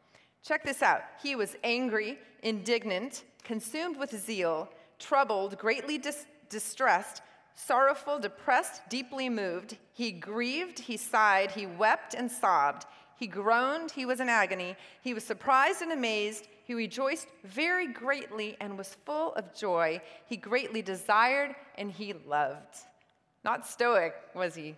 Check 0.42 0.64
this 0.64 0.82
out. 0.82 1.02
He 1.22 1.36
was 1.36 1.54
angry, 1.62 2.18
indignant, 2.42 3.22
consumed 3.44 3.96
with 3.96 4.10
zeal, 4.10 4.68
troubled, 4.98 5.56
greatly 5.56 5.98
dis- 5.98 6.26
distressed, 6.48 7.22
sorrowful, 7.54 8.18
depressed, 8.18 8.82
deeply 8.88 9.28
moved. 9.28 9.76
He 9.92 10.12
grieved, 10.12 10.78
he 10.78 10.96
sighed, 10.96 11.50
he 11.50 11.66
wept 11.66 12.14
and 12.14 12.30
sobbed. 12.30 12.86
He 13.18 13.26
groaned, 13.26 13.90
he 13.90 14.06
was 14.06 14.20
in 14.20 14.28
agony. 14.28 14.76
He 15.02 15.12
was 15.12 15.24
surprised 15.24 15.82
and 15.82 15.92
amazed. 15.92 16.48
He 16.64 16.74
rejoiced 16.74 17.28
very 17.44 17.86
greatly 17.86 18.56
and 18.60 18.78
was 18.78 18.96
full 19.04 19.34
of 19.34 19.54
joy. 19.54 20.00
He 20.26 20.36
greatly 20.36 20.80
desired 20.82 21.54
and 21.76 21.90
he 21.90 22.14
loved. 22.26 22.76
Not 23.44 23.66
stoic, 23.66 24.14
was 24.34 24.54
he? 24.54 24.76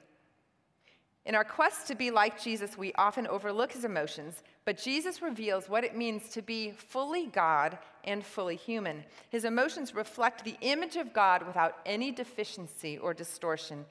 In 1.25 1.37
our 1.37 1.45
quest 1.45 1.87
to 1.87 1.95
be 1.95 2.11
like 2.11 2.43
Jesus, 2.43 2.77
we 2.77 2.93
often 2.95 3.29
overlook 3.29 3.73
his 3.73 3.85
emotions, 3.85 4.43
but 4.65 4.79
Jesus 4.79 5.23
reveals 5.23 5.69
what 5.69 5.85
it 5.85 5.97
means 5.97 6.29
to 6.31 6.43
be 6.43 6.71
fully 6.71 7.27
God 7.27 7.79
and 8.05 8.25
fully 8.25 8.57
human. 8.57 9.05
His 9.31 9.45
emotions 9.45 9.95
reflect 9.95 10.45
the 10.45 10.57
image 10.61 10.97
of 10.97 11.13
God 11.13 11.47
without 11.47 11.79
any 11.85 12.13
deficiency 12.13 12.99
or 12.99 13.15
distortion. 13.15 13.85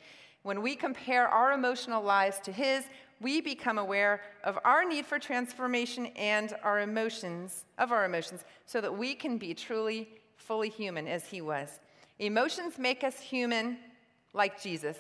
When 0.44 0.62
we 0.62 0.76
compare 0.76 1.28
our 1.28 1.52
emotional 1.52 2.02
lives 2.02 2.40
to 2.42 2.52
his, 2.52 2.86
we 3.20 3.42
become 3.42 3.78
aware 3.78 4.22
of 4.44 4.58
our 4.66 4.84
need 4.84 5.06
for 5.06 5.20
transformation 5.20 6.08
and 6.16 6.56
our 6.64 6.80
emotions, 6.80 7.66
of 7.78 7.92
our 7.92 8.06
emotions, 8.06 8.44
so 8.66 8.82
that 8.82 8.98
we 8.98 9.14
can 9.14 9.38
be 9.38 9.54
truly 9.54 10.10
fully 10.38 10.70
human 10.70 11.08
as 11.08 11.26
he 11.26 11.42
was. 11.42 11.80
Emotions 12.18 12.80
make 12.80 13.04
us 13.04 13.20
human 13.20 13.78
like 14.34 14.62
Jesus. 14.62 14.98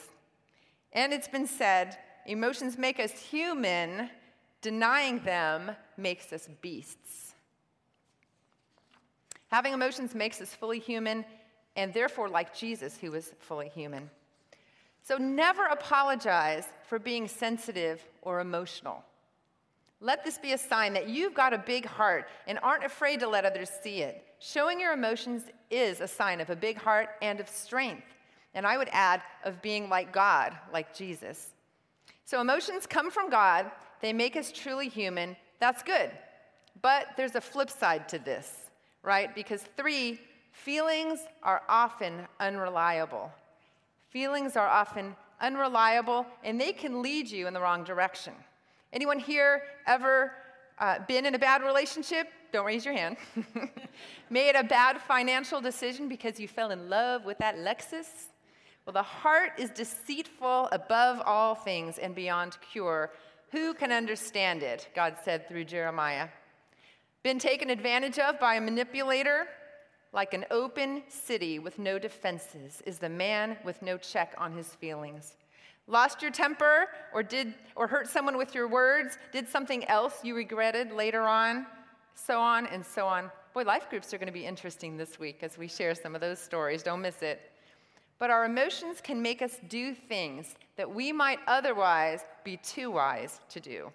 And 0.93 1.13
it's 1.13 1.27
been 1.27 1.47
said 1.47 1.97
Emotions 2.27 2.77
make 2.77 2.99
us 2.99 3.13
human, 3.13 4.07
denying 4.61 5.19
them 5.23 5.71
makes 5.97 6.31
us 6.31 6.47
beasts. 6.61 7.33
Having 9.49 9.73
emotions 9.73 10.15
makes 10.15 10.39
us 10.39 10.53
fully 10.53 10.79
human, 10.79 11.25
and 11.75 11.93
therefore 11.93 12.29
like 12.29 12.55
Jesus, 12.55 12.97
who 12.97 13.11
was 13.11 13.33
fully 13.39 13.69
human. 13.69 14.09
So 15.03 15.17
never 15.17 15.65
apologize 15.65 16.65
for 16.87 16.99
being 16.99 17.27
sensitive 17.27 18.01
or 18.21 18.39
emotional. 18.39 19.03
Let 19.99 20.23
this 20.23 20.37
be 20.37 20.53
a 20.53 20.57
sign 20.57 20.93
that 20.93 21.09
you've 21.09 21.33
got 21.33 21.53
a 21.53 21.59
big 21.59 21.85
heart 21.85 22.27
and 22.47 22.59
aren't 22.63 22.83
afraid 22.83 23.19
to 23.19 23.27
let 23.27 23.45
others 23.45 23.69
see 23.83 24.01
it. 24.01 24.23
Showing 24.39 24.79
your 24.79 24.93
emotions 24.93 25.43
is 25.69 26.01
a 26.01 26.07
sign 26.07 26.41
of 26.41 26.49
a 26.49 26.55
big 26.55 26.77
heart 26.77 27.09
and 27.21 27.39
of 27.39 27.47
strength. 27.47 28.07
And 28.53 28.65
I 28.65 28.77
would 28.77 28.89
add, 28.91 29.21
of 29.43 29.61
being 29.61 29.89
like 29.89 30.11
God, 30.11 30.55
like 30.73 30.95
Jesus. 30.95 31.51
So 32.25 32.41
emotions 32.41 32.87
come 32.87 33.11
from 33.11 33.29
God, 33.29 33.69
they 34.01 34.13
make 34.13 34.35
us 34.35 34.51
truly 34.51 34.89
human. 34.89 35.35
That's 35.59 35.83
good. 35.83 36.11
But 36.81 37.07
there's 37.17 37.35
a 37.35 37.41
flip 37.41 37.69
side 37.69 38.09
to 38.09 38.19
this, 38.19 38.69
right? 39.03 39.33
Because 39.33 39.63
three, 39.77 40.19
feelings 40.51 41.19
are 41.43 41.61
often 41.69 42.27
unreliable. 42.39 43.31
Feelings 44.09 44.55
are 44.55 44.67
often 44.67 45.15
unreliable 45.39 46.25
and 46.43 46.59
they 46.59 46.71
can 46.71 47.01
lead 47.01 47.29
you 47.29 47.47
in 47.47 47.53
the 47.53 47.61
wrong 47.61 47.83
direction. 47.83 48.33
Anyone 48.93 49.19
here 49.19 49.63
ever 49.87 50.33
uh, 50.79 50.99
been 51.07 51.25
in 51.25 51.35
a 51.35 51.39
bad 51.39 51.63
relationship? 51.63 52.27
Don't 52.51 52.65
raise 52.65 52.83
your 52.83 52.93
hand. 52.93 53.17
Made 54.29 54.55
a 54.55 54.63
bad 54.63 54.99
financial 54.99 55.61
decision 55.61 56.09
because 56.09 56.39
you 56.39 56.47
fell 56.47 56.71
in 56.71 56.89
love 56.89 57.23
with 57.23 57.37
that 57.37 57.55
Lexus? 57.57 58.27
Well, 58.85 58.93
the 58.93 59.03
heart 59.03 59.51
is 59.57 59.69
deceitful 59.69 60.67
above 60.71 61.21
all 61.25 61.55
things 61.55 61.97
and 61.97 62.13
beyond 62.13 62.57
cure. 62.71 63.11
Who 63.51 63.73
can 63.73 63.91
understand 63.91 64.63
it? 64.63 64.87
God 64.95 65.17
said 65.23 65.47
through 65.47 65.65
Jeremiah. 65.65 66.29
Been 67.23 67.37
taken 67.37 67.69
advantage 67.69 68.17
of 68.17 68.39
by 68.39 68.55
a 68.55 68.61
manipulator? 68.61 69.47
Like 70.13 70.33
an 70.33 70.45
open 70.51 71.03
city 71.09 71.59
with 71.59 71.77
no 71.77 71.99
defenses 71.99 72.81
is 72.85 72.97
the 72.97 73.09
man 73.09 73.57
with 73.63 73.81
no 73.81 73.97
check 73.97 74.33
on 74.37 74.53
his 74.53 74.67
feelings. 74.67 75.35
Lost 75.87 76.21
your 76.21 76.31
temper 76.31 76.87
or 77.13 77.23
did 77.23 77.53
or 77.75 77.87
hurt 77.87 78.07
someone 78.07 78.37
with 78.37 78.55
your 78.55 78.67
words, 78.67 79.17
did 79.33 79.47
something 79.47 79.83
else 79.85 80.19
you 80.23 80.35
regretted 80.35 80.91
later 80.91 81.23
on, 81.23 81.65
so 82.15 82.39
on 82.39 82.65
and 82.67 82.85
so 82.85 83.05
on. 83.05 83.29
Boy, 83.53 83.63
life 83.63 83.89
groups 83.89 84.13
are 84.13 84.17
going 84.17 84.27
to 84.27 84.33
be 84.33 84.45
interesting 84.45 84.95
this 84.95 85.19
week 85.19 85.39
as 85.41 85.57
we 85.57 85.67
share 85.67 85.93
some 85.93 86.15
of 86.15 86.21
those 86.21 86.39
stories. 86.39 86.83
Don't 86.83 87.01
miss 87.01 87.21
it. 87.21 87.50
But 88.21 88.29
our 88.29 88.45
emotions 88.45 89.01
can 89.01 89.19
make 89.19 89.41
us 89.41 89.57
do 89.67 89.95
things 89.95 90.53
that 90.77 90.93
we 90.93 91.11
might 91.11 91.39
otherwise 91.47 92.23
be 92.43 92.57
too 92.57 92.91
wise 92.91 93.39
to 93.49 93.59
do. 93.59 93.91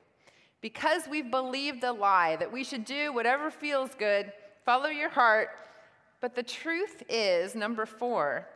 Because 0.61 1.03
we've 1.09 1.31
believed 1.31 1.81
the 1.81 1.93
lie 1.93 2.35
that 2.35 2.53
we 2.53 2.65
should 2.65 2.85
do 2.85 3.13
whatever 3.13 3.53
feels 3.53 3.95
good, 3.95 4.33
follow 4.65 4.89
your 4.89 5.11
heart. 5.11 5.51
But 6.21 6.35
the 6.35 6.43
truth 6.43 7.05
is, 7.09 7.55
number 7.55 7.87
four, 7.87 8.49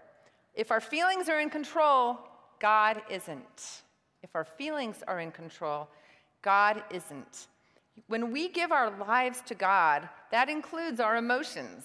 if 0.56 0.72
our 0.72 0.80
feelings 0.80 1.28
are 1.28 1.38
in 1.38 1.50
control, 1.50 2.18
God 2.58 3.00
isn't. 3.08 3.82
If 4.24 4.34
our 4.34 4.44
feelings 4.44 5.04
are 5.06 5.20
in 5.20 5.30
control, 5.30 5.86
God 6.42 6.82
isn't. 6.90 7.46
When 8.08 8.32
we 8.32 8.48
give 8.48 8.72
our 8.72 8.90
lives 8.90 9.40
to 9.42 9.54
God, 9.54 10.08
that 10.32 10.48
includes 10.48 10.98
our 10.98 11.16
emotions. 11.16 11.84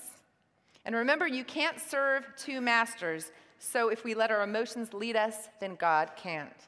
And 0.86 0.96
remember, 0.96 1.28
you 1.28 1.44
can't 1.44 1.80
serve 1.80 2.26
two 2.36 2.62
masters. 2.62 3.32
So 3.60 3.90
if 3.90 4.04
we 4.04 4.14
let 4.14 4.32
our 4.32 4.44
emotions 4.44 4.94
lead 4.94 5.16
us, 5.16 5.50
then 5.60 5.76
God 5.76 6.12
can't. 6.16 6.68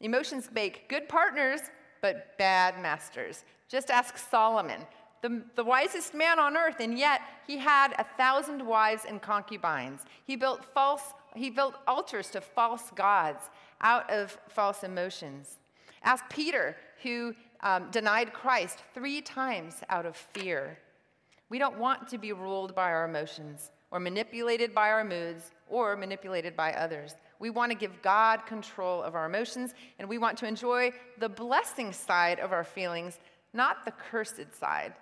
Emotions 0.00 0.48
make 0.54 0.88
good 0.88 1.08
partners, 1.08 1.60
but 2.00 2.36
bad 2.38 2.80
masters. 2.80 3.44
Just 3.68 3.90
ask 3.90 4.16
Solomon, 4.16 4.80
the, 5.22 5.42
the 5.56 5.64
wisest 5.64 6.14
man 6.14 6.38
on 6.38 6.56
earth, 6.56 6.80
and 6.80 6.98
yet 6.98 7.20
he 7.46 7.58
had 7.58 7.92
a 7.98 8.04
thousand 8.16 8.64
wives 8.64 9.04
and 9.08 9.20
concubines. 9.20 10.02
He 10.24 10.36
built 10.36 10.64
false, 10.64 11.12
he 11.34 11.50
built 11.50 11.74
altars 11.86 12.30
to 12.30 12.40
false 12.40 12.90
gods 12.94 13.50
out 13.80 14.08
of 14.10 14.38
false 14.48 14.84
emotions. 14.84 15.56
Ask 16.04 16.24
Peter, 16.30 16.76
who 17.02 17.34
um, 17.60 17.90
denied 17.90 18.32
Christ 18.32 18.78
three 18.94 19.20
times 19.20 19.82
out 19.88 20.06
of 20.06 20.16
fear. 20.16 20.78
We 21.48 21.58
don't 21.58 21.78
want 21.78 22.08
to 22.08 22.18
be 22.18 22.32
ruled 22.32 22.74
by 22.74 22.90
our 22.92 23.08
emotions 23.08 23.70
or 23.90 24.00
manipulated 24.00 24.74
by 24.74 24.90
our 24.90 25.04
moods 25.04 25.52
or 25.68 25.96
manipulated 25.96 26.56
by 26.56 26.72
others. 26.72 27.14
We 27.38 27.50
want 27.50 27.72
to 27.72 27.78
give 27.78 28.02
God 28.02 28.46
control 28.46 29.02
of 29.02 29.14
our 29.14 29.26
emotions, 29.26 29.74
and 29.98 30.08
we 30.08 30.18
want 30.18 30.38
to 30.38 30.46
enjoy 30.46 30.92
the 31.18 31.28
blessing 31.28 31.92
side 31.92 32.40
of 32.40 32.52
our 32.52 32.64
feelings, 32.64 33.18
not 33.52 33.84
the 33.84 33.92
cursed 33.92 34.54
side. 34.58 34.94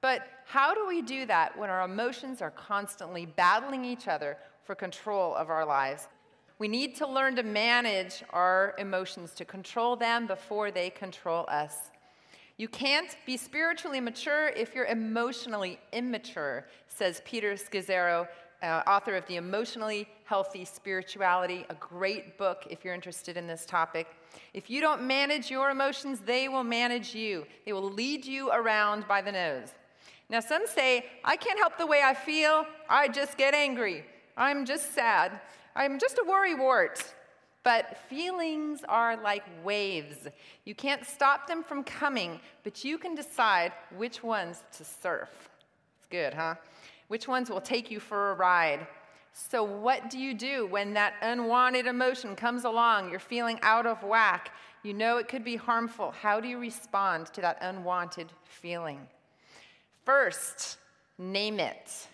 But 0.00 0.26
how 0.44 0.74
do 0.74 0.86
we 0.86 1.02
do 1.02 1.26
that 1.26 1.56
when 1.56 1.70
our 1.70 1.82
emotions 1.82 2.42
are 2.42 2.50
constantly 2.50 3.26
battling 3.26 3.84
each 3.84 4.08
other 4.08 4.36
for 4.64 4.74
control 4.74 5.34
of 5.34 5.48
our 5.48 5.64
lives? 5.64 6.08
We 6.58 6.66
need 6.68 6.96
to 6.96 7.06
learn 7.06 7.36
to 7.36 7.42
manage 7.42 8.24
our 8.30 8.74
emotions, 8.78 9.32
to 9.34 9.44
control 9.44 9.96
them 9.96 10.26
before 10.26 10.70
they 10.70 10.90
control 10.90 11.44
us. 11.48 11.91
You 12.62 12.68
can't 12.68 13.16
be 13.26 13.36
spiritually 13.36 13.98
mature 13.98 14.50
if 14.50 14.72
you're 14.72 14.84
emotionally 14.84 15.80
immature, 15.92 16.68
says 16.86 17.20
Peter 17.24 17.54
Scazzero 17.54 18.28
uh, 18.62 18.82
author 18.86 19.16
of 19.16 19.26
The 19.26 19.34
Emotionally 19.34 20.06
Healthy 20.26 20.64
Spirituality, 20.66 21.66
a 21.70 21.74
great 21.74 22.38
book 22.38 22.68
if 22.70 22.84
you're 22.84 22.94
interested 22.94 23.36
in 23.36 23.48
this 23.48 23.66
topic. 23.66 24.06
If 24.54 24.70
you 24.70 24.80
don't 24.80 25.02
manage 25.02 25.50
your 25.50 25.70
emotions, 25.70 26.20
they 26.20 26.48
will 26.48 26.62
manage 26.62 27.16
you. 27.16 27.46
They 27.66 27.72
will 27.72 27.90
lead 27.90 28.24
you 28.24 28.52
around 28.52 29.08
by 29.08 29.22
the 29.22 29.32
nose. 29.32 29.74
Now, 30.30 30.38
some 30.38 30.68
say, 30.68 31.06
I 31.24 31.34
can't 31.34 31.58
help 31.58 31.78
the 31.78 31.86
way 31.88 32.02
I 32.04 32.14
feel. 32.14 32.64
I 32.88 33.08
just 33.08 33.36
get 33.36 33.54
angry. 33.54 34.04
I'm 34.36 34.64
just 34.64 34.94
sad. 34.94 35.40
I'm 35.74 35.98
just 35.98 36.18
a 36.18 36.22
worrywart. 36.22 37.02
But 37.64 37.98
feelings 38.08 38.80
are 38.88 39.16
like 39.16 39.44
waves. 39.64 40.28
You 40.64 40.74
can't 40.74 41.06
stop 41.06 41.46
them 41.46 41.62
from 41.62 41.84
coming, 41.84 42.40
but 42.64 42.84
you 42.84 42.98
can 42.98 43.14
decide 43.14 43.72
which 43.96 44.22
ones 44.22 44.64
to 44.76 44.84
surf. 44.84 45.30
It's 45.98 46.08
good, 46.10 46.34
huh? 46.34 46.56
Which 47.08 47.28
ones 47.28 47.50
will 47.50 47.60
take 47.60 47.90
you 47.90 48.00
for 48.00 48.32
a 48.32 48.34
ride? 48.34 48.86
So, 49.32 49.62
what 49.62 50.10
do 50.10 50.18
you 50.18 50.34
do 50.34 50.66
when 50.66 50.92
that 50.94 51.14
unwanted 51.22 51.86
emotion 51.86 52.36
comes 52.36 52.64
along? 52.64 53.10
You're 53.10 53.20
feeling 53.20 53.58
out 53.62 53.86
of 53.86 54.02
whack. 54.02 54.52
You 54.82 54.92
know 54.92 55.16
it 55.16 55.28
could 55.28 55.44
be 55.44 55.56
harmful. 55.56 56.10
How 56.10 56.40
do 56.40 56.48
you 56.48 56.58
respond 56.58 57.28
to 57.28 57.40
that 57.40 57.58
unwanted 57.60 58.28
feeling? 58.44 59.00
First, 60.04 60.78
name 61.18 61.60
it. 61.60 62.08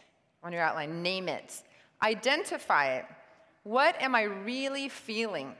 On 0.44 0.52
your 0.52 0.62
outline, 0.62 1.02
name 1.02 1.28
it. 1.28 1.62
Identify 2.02 2.94
it. 2.96 3.04
What 3.62 4.00
am 4.00 4.14
I 4.14 4.22
really 4.22 4.88
feeling? 4.88 5.54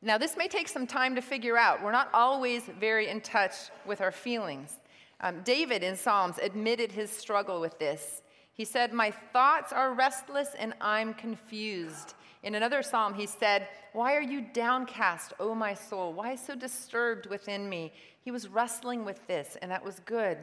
Now, 0.00 0.18
this 0.18 0.36
may 0.36 0.48
take 0.48 0.68
some 0.68 0.86
time 0.86 1.14
to 1.14 1.22
figure 1.22 1.56
out. 1.56 1.82
We're 1.82 1.92
not 1.92 2.08
always 2.12 2.64
very 2.80 3.08
in 3.08 3.20
touch 3.20 3.54
with 3.86 4.00
our 4.00 4.10
feelings. 4.10 4.78
Um, 5.20 5.42
David 5.44 5.84
in 5.84 5.96
Psalms 5.96 6.38
admitted 6.38 6.90
his 6.90 7.10
struggle 7.10 7.60
with 7.60 7.78
this. 7.78 8.22
He 8.52 8.64
said, 8.64 8.92
My 8.92 9.10
thoughts 9.10 9.72
are 9.72 9.94
restless 9.94 10.50
and 10.58 10.74
I'm 10.80 11.14
confused. 11.14 12.14
In 12.42 12.56
another 12.56 12.82
psalm, 12.82 13.14
he 13.14 13.26
said, 13.26 13.68
Why 13.92 14.16
are 14.16 14.22
you 14.22 14.40
downcast, 14.52 15.32
O 15.38 15.54
my 15.54 15.74
soul? 15.74 16.12
Why 16.12 16.34
so 16.34 16.56
disturbed 16.56 17.26
within 17.26 17.68
me? 17.68 17.92
He 18.20 18.32
was 18.32 18.48
wrestling 18.48 19.04
with 19.04 19.24
this, 19.28 19.56
and 19.62 19.70
that 19.70 19.84
was 19.84 20.00
good. 20.00 20.38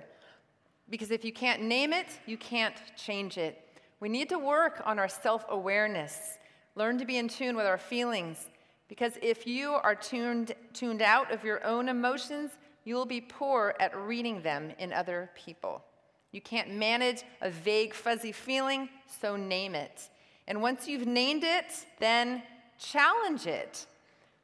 Because 0.89 1.11
if 1.11 1.25
you 1.25 1.33
can't 1.33 1.61
name 1.61 1.91
it, 1.91 2.07
you 2.25 2.37
can't 2.37 2.75
change 2.95 3.37
it. 3.37 3.61
We 3.99 4.09
need 4.09 4.29
to 4.29 4.39
work 4.39 4.81
on 4.85 4.97
our 4.99 5.09
self 5.09 5.45
awareness, 5.49 6.37
learn 6.75 6.97
to 6.99 7.05
be 7.05 7.17
in 7.17 7.27
tune 7.27 7.55
with 7.55 7.65
our 7.65 7.77
feelings. 7.77 8.49
Because 8.87 9.13
if 9.21 9.45
you 9.45 9.73
are 9.73 9.93
tuned, 9.93 10.53
tuned 10.73 11.01
out 11.01 11.31
of 11.31 11.43
your 11.43 11.63
own 11.65 11.89
emotions, 11.89 12.51
you 12.85 12.95
will 12.95 13.05
be 13.05 13.21
poor 13.21 13.75
at 13.79 13.95
reading 13.95 14.41
them 14.41 14.71
in 14.79 14.91
other 14.93 15.29
people. 15.35 15.83
You 16.31 16.41
can't 16.41 16.73
manage 16.73 17.23
a 17.41 17.51
vague, 17.51 17.93
fuzzy 17.93 18.31
feeling, 18.31 18.89
so 19.21 19.35
name 19.35 19.75
it. 19.75 20.09
And 20.47 20.61
once 20.61 20.87
you've 20.87 21.05
named 21.05 21.43
it, 21.43 21.85
then 21.99 22.41
challenge 22.79 23.45
it. 23.45 23.85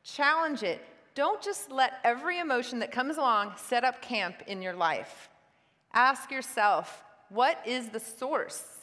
Challenge 0.03 0.61
it. 0.61 0.81
Don't 1.15 1.41
just 1.41 1.71
let 1.71 1.93
every 2.03 2.39
emotion 2.39 2.79
that 2.79 2.91
comes 2.91 3.17
along 3.17 3.53
set 3.55 3.83
up 3.83 4.01
camp 4.01 4.35
in 4.47 4.61
your 4.61 4.73
life. 4.73 5.29
Ask 5.93 6.29
yourself, 6.29 7.03
what 7.29 7.59
is 7.65 7.89
the 7.89 7.99
source? 7.99 8.74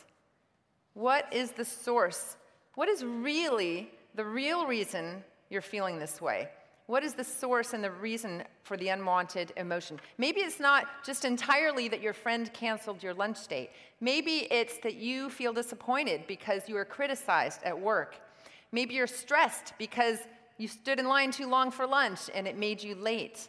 What 0.94 1.32
is 1.32 1.52
the 1.52 1.64
source? 1.64 2.36
What 2.74 2.88
is 2.88 3.04
really 3.04 3.90
the 4.14 4.24
real 4.24 4.66
reason 4.66 5.24
you're 5.50 5.62
feeling 5.62 5.98
this 5.98 6.20
way? 6.20 6.48
What 6.86 7.04
is 7.04 7.14
the 7.14 7.24
source 7.24 7.72
and 7.72 7.82
the 7.82 7.90
reason 7.90 8.42
for 8.64 8.76
the 8.76 8.88
unwanted 8.88 9.52
emotion? 9.56 9.98
Maybe 10.18 10.40
it's 10.40 10.60
not 10.60 10.86
just 11.04 11.24
entirely 11.24 11.88
that 11.88 12.02
your 12.02 12.12
friend 12.12 12.52
canceled 12.52 13.02
your 13.02 13.14
lunch 13.14 13.46
date. 13.46 13.70
Maybe 14.00 14.48
it's 14.50 14.78
that 14.78 14.96
you 14.96 15.30
feel 15.30 15.52
disappointed 15.52 16.26
because 16.26 16.68
you 16.68 16.74
were 16.74 16.84
criticized 16.84 17.62
at 17.62 17.78
work. 17.78 18.16
Maybe 18.72 18.94
you're 18.94 19.06
stressed 19.06 19.74
because 19.78 20.18
you 20.58 20.68
stood 20.68 20.98
in 20.98 21.06
line 21.06 21.30
too 21.30 21.48
long 21.48 21.70
for 21.70 21.86
lunch 21.86 22.28
and 22.34 22.46
it 22.46 22.58
made 22.58 22.82
you 22.82 22.94
late. 22.94 23.48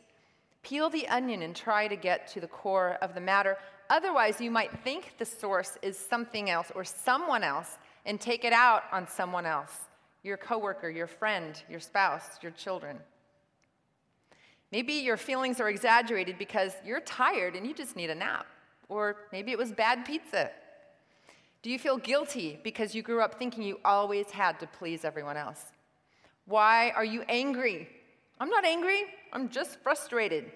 Peel 0.64 0.90
the 0.90 1.08
onion 1.10 1.42
and 1.42 1.56
try 1.56 1.88
to 1.88 1.96
get 1.96 2.28
to 2.30 2.40
the 2.40 2.48
core 2.48 2.98
of 3.02 3.14
the 3.14 3.22
matter. 3.22 3.58
Otherwise, 3.90 4.40
you 4.42 4.50
might 4.50 4.72
think 4.84 5.14
the 5.18 5.26
source 5.26 5.78
is 5.82 5.98
something 5.98 6.50
else 6.50 6.72
or 6.74 6.84
someone 6.84 7.44
else 7.44 7.78
and 8.06 8.20
take 8.20 8.46
it 8.46 8.54
out 8.54 8.84
on 8.92 9.08
someone 9.08 9.46
else 9.46 9.78
your 10.24 10.38
coworker, 10.38 10.90
your 10.90 11.06
friend, 11.06 11.62
your 11.70 11.82
spouse, 11.82 12.38
your 12.42 12.54
children. 12.54 12.98
Maybe 14.72 14.94
your 14.94 15.18
feelings 15.18 15.60
are 15.60 15.70
exaggerated 15.70 16.38
because 16.38 16.72
you're 16.86 17.02
tired 17.02 17.56
and 17.56 17.68
you 17.68 17.74
just 17.74 17.98
need 17.98 18.10
a 18.10 18.16
nap. 18.16 18.48
Or 18.88 19.18
maybe 19.34 19.52
it 19.52 19.58
was 19.58 19.74
bad 19.74 20.06
pizza. 20.06 20.50
Do 21.62 21.70
you 21.70 21.78
feel 21.78 21.98
guilty 21.98 22.58
because 22.64 22.96
you 22.96 23.02
grew 23.02 23.22
up 23.22 23.38
thinking 23.38 23.64
you 23.64 23.80
always 23.84 24.32
had 24.32 24.60
to 24.62 24.68
please 24.68 25.04
everyone 25.04 25.36
else? 25.36 25.74
Why 26.46 26.92
are 26.92 27.06
you 27.06 27.24
angry? 27.30 27.88
I'm 28.40 28.50
not 28.50 28.66
angry, 28.66 29.04
I'm 29.32 29.50
just 29.50 29.80
frustrated. 29.82 30.52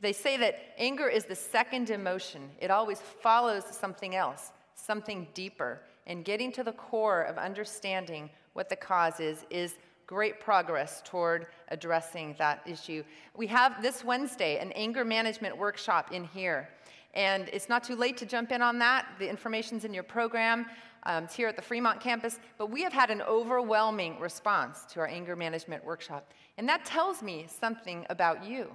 They 0.00 0.12
say 0.12 0.36
that 0.38 0.58
anger 0.78 1.08
is 1.08 1.24
the 1.24 1.36
second 1.36 1.90
emotion, 1.90 2.50
it 2.60 2.70
always 2.70 3.00
follows 3.00 3.64
something 3.70 4.14
else, 4.14 4.52
something 4.74 5.28
deeper. 5.34 5.80
And 6.04 6.24
getting 6.24 6.50
to 6.52 6.64
the 6.64 6.72
core 6.72 7.22
of 7.22 7.38
understanding 7.38 8.28
what 8.54 8.68
the 8.68 8.74
cause 8.74 9.20
is 9.20 9.44
is 9.50 9.76
great 10.06 10.40
progress 10.40 11.00
toward 11.04 11.46
addressing 11.68 12.34
that 12.38 12.60
issue. 12.66 13.04
We 13.36 13.46
have 13.46 13.80
this 13.80 14.04
Wednesday 14.04 14.58
an 14.58 14.72
anger 14.72 15.04
management 15.04 15.56
workshop 15.56 16.12
in 16.12 16.24
here. 16.24 16.68
And 17.14 17.48
it's 17.52 17.68
not 17.68 17.84
too 17.84 17.94
late 17.94 18.16
to 18.18 18.26
jump 18.26 18.52
in 18.52 18.62
on 18.62 18.78
that. 18.80 19.06
The 19.18 19.28
information's 19.28 19.84
in 19.84 19.94
your 19.94 20.02
program. 20.02 20.66
Um, 21.04 21.26
here 21.26 21.48
at 21.48 21.56
the 21.56 21.62
Fremont 21.62 22.00
campus. 22.00 22.38
But 22.58 22.70
we 22.70 22.82
have 22.82 22.92
had 22.92 23.10
an 23.10 23.22
overwhelming 23.22 24.20
response 24.20 24.84
to 24.92 25.00
our 25.00 25.08
anger 25.08 25.34
management 25.34 25.84
workshop. 25.84 26.32
And 26.58 26.68
that 26.68 26.84
tells 26.84 27.22
me 27.22 27.46
something 27.48 28.06
about 28.08 28.44
you, 28.44 28.70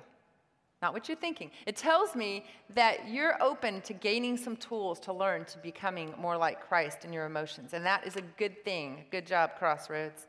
not 0.82 0.94
what 0.94 1.08
you're 1.08 1.18
thinking. 1.18 1.52
It 1.66 1.78
tells 1.78 2.16
me 2.16 2.44
that 2.76 3.08
you're 3.08 3.42
open 3.42 3.82
to 3.82 3.94
gaining 3.94 4.36
some 4.36 4.58
tools 4.58 5.00
to 5.02 5.14
learn 5.14 5.46
to 5.46 5.58
becoming 5.60 6.14
more 6.20 6.36
like 6.36 6.68
Christ 6.68 7.06
in 7.06 7.14
your 7.14 7.26
emotions. 7.26 7.74
And 7.74 7.86
that 7.86 8.06
is 8.06 8.18
a 8.18 8.22
good 8.38 8.64
thing. 8.66 9.06
Good 9.10 9.26
job, 9.26 9.52
Crossroads. 9.58 10.28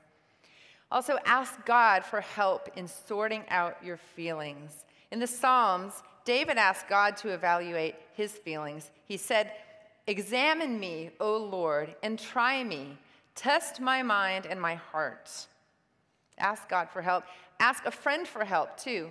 Also, 0.90 1.18
ask 1.26 1.66
God 1.66 2.04
for 2.04 2.20
help 2.20 2.70
in 2.76 2.86
sorting 2.86 3.44
out 3.48 3.76
your 3.84 3.96
feelings. 3.96 4.84
In 5.10 5.18
the 5.18 5.26
Psalms, 5.26 6.02
David 6.24 6.58
asked 6.58 6.88
God 6.88 7.16
to 7.18 7.30
evaluate 7.30 7.94
his 8.14 8.32
feelings. 8.32 8.90
He 9.04 9.16
said, 9.16 9.52
Examine 10.08 10.80
me, 10.80 11.10
O 11.20 11.36
Lord, 11.36 11.94
and 12.02 12.18
try 12.18 12.64
me. 12.64 12.98
Test 13.36 13.80
my 13.80 14.02
mind 14.02 14.46
and 14.46 14.60
my 14.60 14.74
heart. 14.74 15.30
Ask 16.38 16.68
God 16.68 16.88
for 16.90 17.00
help. 17.00 17.22
Ask 17.60 17.86
a 17.86 17.90
friend 17.92 18.26
for 18.26 18.44
help, 18.44 18.76
too. 18.76 19.10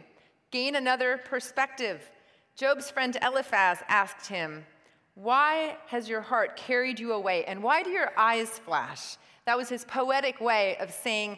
Gain 0.51 0.75
another 0.75 1.21
perspective. 1.23 2.11
Job's 2.57 2.91
friend 2.91 3.17
Eliphaz 3.21 3.77
asked 3.87 4.27
him, 4.27 4.65
Why 5.15 5.77
has 5.87 6.09
your 6.09 6.21
heart 6.21 6.57
carried 6.57 6.99
you 6.99 7.13
away, 7.13 7.45
and 7.45 7.63
why 7.63 7.83
do 7.83 7.89
your 7.91 8.11
eyes 8.17 8.49
flash? 8.49 9.15
That 9.45 9.55
was 9.55 9.69
his 9.69 9.85
poetic 9.85 10.41
way 10.41 10.75
of 10.81 10.91
saying, 10.91 11.37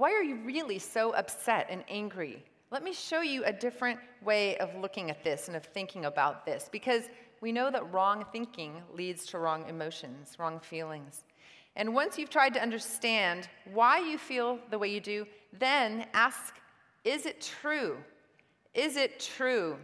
why 0.00 0.12
are 0.12 0.22
you 0.22 0.36
really 0.36 0.78
so 0.78 1.12
upset 1.12 1.66
and 1.68 1.84
angry? 1.86 2.42
Let 2.70 2.82
me 2.82 2.94
show 2.94 3.20
you 3.20 3.44
a 3.44 3.52
different 3.52 4.00
way 4.22 4.56
of 4.56 4.74
looking 4.76 5.10
at 5.10 5.22
this 5.22 5.48
and 5.48 5.56
of 5.58 5.62
thinking 5.62 6.06
about 6.06 6.46
this 6.46 6.70
because 6.72 7.10
we 7.40 7.52
know 7.52 7.70
that 7.70 7.92
wrong 7.92 8.24
thinking 8.32 8.82
leads 8.94 9.26
to 9.26 9.38
wrong 9.38 9.68
emotions, 9.68 10.36
wrong 10.38 10.60
feelings. 10.60 11.24
And 11.76 11.94
once 11.94 12.18
you've 12.18 12.30
tried 12.30 12.54
to 12.54 12.62
understand 12.62 13.48
why 13.72 13.98
you 13.98 14.18
feel 14.18 14.58
the 14.70 14.78
way 14.78 14.88
you 14.88 15.00
do, 15.00 15.26
then 15.58 16.06
ask, 16.12 16.54
is 17.04 17.26
it 17.26 17.40
true? 17.40 17.96
Is 18.74 18.96
it 18.96 19.20
true? 19.20 19.76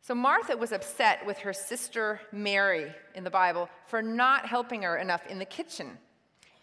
So 0.00 0.14
Martha 0.14 0.56
was 0.56 0.72
upset 0.72 1.24
with 1.26 1.38
her 1.38 1.52
sister 1.52 2.20
Mary 2.32 2.92
in 3.14 3.22
the 3.22 3.30
Bible 3.30 3.68
for 3.86 4.02
not 4.02 4.46
helping 4.46 4.82
her 4.82 4.96
enough 4.96 5.26
in 5.26 5.38
the 5.38 5.44
kitchen. 5.44 5.98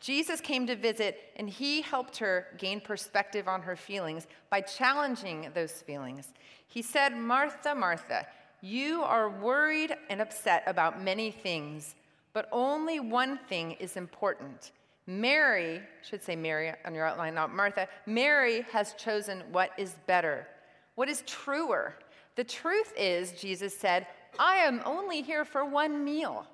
Jesus 0.01 0.39
came 0.39 0.65
to 0.67 0.75
visit, 0.75 1.19
and 1.35 1.49
he 1.49 1.81
helped 1.81 2.17
her 2.17 2.47
gain 2.57 2.79
perspective 2.79 3.47
on 3.47 3.61
her 3.61 3.75
feelings 3.75 4.27
by 4.49 4.61
challenging 4.61 5.49
those 5.53 5.71
feelings. 5.71 6.33
He 6.67 6.81
said, 6.81 7.15
Martha, 7.15 7.75
Martha, 7.75 8.25
you 8.61 9.03
are 9.03 9.29
worried 9.29 9.95
and 10.09 10.21
upset 10.21 10.63
about 10.67 11.01
many 11.01 11.31
things, 11.31 11.95
but 12.33 12.47
only 12.51 12.99
one 12.99 13.37
thing 13.47 13.71
is 13.73 13.97
important. 13.97 14.71
Mary, 15.07 15.81
should 16.03 16.21
say 16.21 16.35
Mary 16.35 16.71
on 16.85 16.93
your 16.93 17.05
outline, 17.05 17.33
not 17.33 17.53
Martha, 17.53 17.87
Mary 18.05 18.61
has 18.71 18.93
chosen 18.93 19.41
what 19.51 19.71
is 19.77 19.95
better, 20.05 20.47
what 20.95 21.09
is 21.09 21.23
truer. 21.25 21.95
The 22.35 22.43
truth 22.43 22.93
is, 22.95 23.31
Jesus 23.31 23.75
said, 23.75 24.05
I 24.37 24.57
am 24.57 24.81
only 24.85 25.21
here 25.21 25.45
for 25.45 25.65
one 25.65 26.03
meal. 26.03 26.45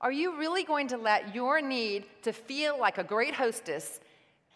Are 0.00 0.12
you 0.12 0.38
really 0.38 0.62
going 0.62 0.88
to 0.88 0.96
let 0.96 1.34
your 1.34 1.60
need 1.60 2.06
to 2.22 2.32
feel 2.32 2.78
like 2.78 2.98
a 2.98 3.04
great 3.04 3.34
hostess 3.34 4.00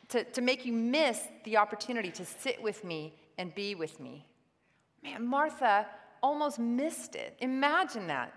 to, 0.08 0.24
to 0.24 0.40
make 0.40 0.64
you 0.64 0.72
miss 0.72 1.20
the 1.44 1.56
opportunity 1.56 2.10
to 2.12 2.24
sit 2.24 2.62
with 2.62 2.84
me 2.84 3.12
and 3.38 3.54
be 3.54 3.74
with 3.74 3.98
me? 4.00 4.24
Man, 5.02 5.26
Martha 5.26 5.86
almost 6.22 6.58
missed 6.58 7.14
it. 7.14 7.37
Imagine 7.40 8.06
that. 8.06 8.35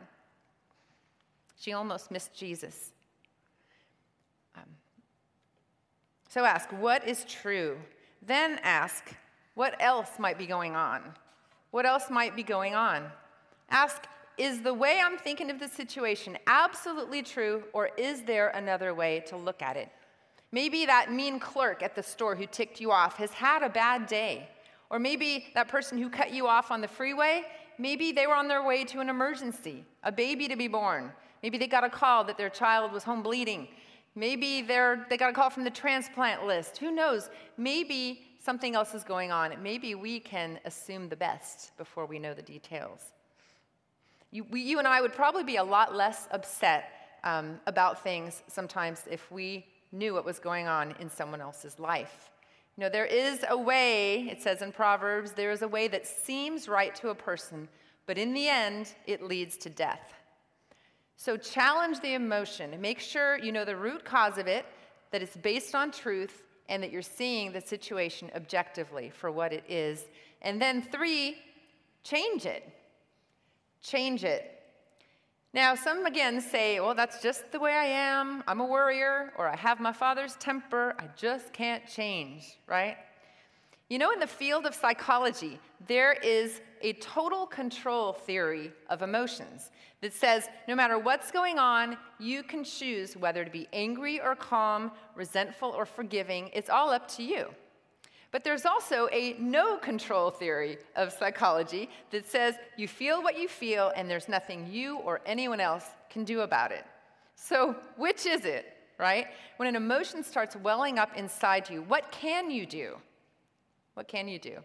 She 1.60 1.74
almost 1.74 2.12
missed 2.12 2.34
Jesus. 2.34 2.92
Um, 4.56 4.64
so 6.28 6.44
ask, 6.44 6.70
what 6.72 7.08
is 7.08 7.24
true? 7.26 7.78
Then 8.26 8.60
ask, 8.64 9.16
what 9.54 9.76
else 9.82 10.20
might 10.20 10.38
be 10.38 10.46
going 10.46 10.76
on? 10.76 11.02
What 11.72 11.86
else 11.86 12.10
might 12.10 12.36
be 12.36 12.44
going 12.44 12.76
on? 12.76 13.06
Ask, 13.70 14.06
is 14.38 14.62
the 14.62 14.74
way 14.74 15.00
I'm 15.04 15.18
thinking 15.18 15.50
of 15.50 15.60
the 15.60 15.68
situation 15.68 16.38
absolutely 16.48 17.22
true, 17.22 17.64
or 17.74 17.90
is 17.98 18.24
there 18.24 18.50
another 18.50 18.94
way 18.94 19.24
to 19.28 19.38
look 19.38 19.62
at 19.62 19.78
it? 19.78 19.90
Maybe 20.52 20.86
that 20.86 21.12
mean 21.12 21.40
clerk 21.40 21.82
at 21.84 21.96
the 21.96 22.04
store 22.04 22.36
who 22.36 22.46
ticked 22.46 22.80
you 22.80 22.92
off 22.92 23.18
has 23.18 23.32
had 23.32 23.64
a 23.64 23.70
bad 23.70 24.08
day. 24.08 24.50
Or 24.90 25.00
maybe 25.00 25.48
that 25.54 25.68
person 25.68 25.98
who 25.98 26.10
cut 26.10 26.34
you 26.34 26.48
off 26.48 26.70
on 26.70 26.82
the 26.82 26.88
freeway, 26.88 27.44
maybe 27.78 28.12
they 28.12 28.28
were 28.28 28.36
on 28.36 28.48
their 28.48 28.64
way 28.64 28.84
to 28.86 29.00
an 29.00 29.10
emergency, 29.10 29.86
a 30.04 30.12
baby 30.12 30.48
to 30.48 30.56
be 30.56 30.68
born. 30.68 31.12
Maybe 31.44 31.58
they 31.58 31.68
got 31.68 31.84
a 31.84 31.90
call 31.90 32.24
that 32.26 32.38
their 32.38 32.50
child 32.50 32.92
was 32.92 33.04
home 33.04 33.22
bleeding. 33.22 33.68
Maybe 34.16 34.62
they 34.62 35.18
got 35.18 35.30
a 35.30 35.34
call 35.34 35.50
from 35.50 35.64
the 35.64 35.70
transplant 35.70 36.46
list. 36.46 36.78
Who 36.78 36.92
knows? 36.92 37.30
Maybe 37.58 38.22
something 38.44 38.76
else 38.76 38.94
is 38.94 39.04
going 39.04 39.32
on. 39.32 39.54
Maybe 39.62 39.96
we 39.96 40.20
can 40.20 40.60
assume 40.66 41.10
the 41.10 41.16
best 41.16 41.76
before 41.78 42.06
we 42.06 42.20
know 42.20 42.34
the 42.34 42.42
details. 42.42 43.14
You, 44.32 44.46
we, 44.50 44.62
you 44.62 44.80
and 44.80 44.88
I 44.88 45.02
would 45.02 45.14
probably 45.14 45.44
be 45.44 45.58
a 45.58 45.64
lot 45.64 45.96
less 45.96 46.28
upset 46.32 46.92
um, 47.24 47.60
about 47.68 48.04
things 48.04 48.44
sometimes 48.48 49.04
if 49.10 49.32
we 49.32 49.66
knew 49.92 50.14
what 50.14 50.26
was 50.26 50.40
going 50.40 50.68
on 50.68 50.96
in 51.00 51.10
someone 51.10 51.42
else's 51.42 51.80
life. 51.80 52.32
You 52.78 52.84
know, 52.84 52.90
there 52.90 53.06
is 53.06 53.46
a 53.50 53.58
way, 53.58 54.28
it 54.30 54.42
says 54.42 54.62
in 54.62 54.72
Proverbs, 54.72 55.32
there 55.32 55.52
is 55.52 55.62
a 55.62 55.68
way 55.68 55.88
that 55.88 56.06
seems 56.06 56.68
right 56.68 56.94
to 56.96 57.10
a 57.10 57.16
person, 57.16 57.70
but 58.06 58.18
in 58.18 58.34
the 58.34 58.48
end, 58.50 58.94
it 59.08 59.24
leads 59.24 59.58
to 59.58 59.70
death. 59.70 60.14
So 61.16 61.38
challenge 61.38 62.02
the 62.02 62.14
emotion 62.14 62.80
make 62.82 63.00
sure 63.00 63.38
you 63.38 63.54
know 63.54 63.64
the 63.64 63.78
root 63.78 64.04
cause 64.04 64.38
of 64.38 64.48
it, 64.48 64.66
that 65.12 65.22
it's 65.22 65.38
based 65.38 65.74
on 65.74 65.92
truth, 65.92 66.44
and 66.68 66.84
that 66.84 66.92
you're 66.92 67.02
seeing 67.02 67.52
the 67.52 67.62
situation 67.62 68.30
objectively 68.36 69.10
for 69.10 69.32
what 69.32 69.54
it 69.54 69.64
is. 69.70 70.06
And 70.42 70.62
then, 70.62 70.82
three, 70.82 71.38
change 72.04 72.46
it 72.46 72.72
change 73.86 74.24
it. 74.24 74.55
Now, 75.56 75.74
some 75.74 76.06
again 76.06 76.42
say, 76.42 76.82
well, 76.82 76.94
that's 76.94 77.22
just 77.22 77.50
the 77.54 77.62
way 77.62 77.72
I 77.72 77.86
am. 77.86 78.44
I'm 78.46 78.60
a 78.60 78.66
worrier, 78.66 79.32
or 79.38 79.48
I 79.48 79.56
have 79.56 79.80
my 79.80 79.94
father's 79.94 80.36
temper. 80.36 80.94
I 81.00 81.06
just 81.16 81.54
can't 81.54 81.88
change, 81.88 82.58
right? 82.68 82.98
You 83.88 83.98
know, 83.98 84.12
in 84.12 84.20
the 84.20 84.28
field 84.28 84.66
of 84.66 84.76
psychology, 84.76 85.58
there 85.88 86.12
is 86.12 86.60
a 86.82 86.92
total 86.94 87.46
control 87.46 88.12
theory 88.12 88.74
of 88.90 89.02
emotions 89.02 89.72
that 90.02 90.12
says 90.12 90.50
no 90.68 90.76
matter 90.76 91.00
what's 91.00 91.32
going 91.32 91.58
on, 91.58 91.96
you 92.20 92.44
can 92.44 92.66
choose 92.66 93.16
whether 93.16 93.46
to 93.46 93.50
be 93.50 93.70
angry 93.72 94.20
or 94.20 94.36
calm, 94.36 94.92
resentful 95.16 95.70
or 95.70 95.86
forgiving. 95.86 96.50
It's 96.52 96.70
all 96.70 96.90
up 96.90 97.08
to 97.12 97.24
you. 97.24 97.48
But 98.36 98.44
there's 98.44 98.66
also 98.66 99.08
a 99.14 99.38
no 99.40 99.78
control 99.78 100.30
theory 100.30 100.78
of 100.98 101.14
psychology 101.14 101.90
that 102.12 102.28
says 102.28 102.56
you 102.76 102.86
feel 102.86 103.24
what 103.24 103.40
you 103.40 103.48
feel 103.48 103.94
and 103.96 104.12
there's 104.12 104.28
nothing 104.28 104.68
you 104.70 104.98
or 104.98 105.22
anyone 105.26 105.62
else 105.62 105.86
can 106.10 106.26
do 106.26 106.42
about 106.42 106.74
it. 106.74 106.84
So, 107.38 107.78
which 107.96 108.26
is 108.26 108.44
it, 108.44 108.74
right? 109.00 109.28
When 109.56 109.70
an 109.70 109.78
emotion 109.78 110.22
starts 110.22 110.58
welling 110.58 111.00
up 111.00 111.16
inside 111.16 111.70
you, 111.70 111.84
what 111.84 112.12
can 112.12 112.52
you 112.52 112.66
do? 112.66 112.98
What 113.94 114.10
can 114.10 114.28
you 114.28 114.38
do? 114.38 114.58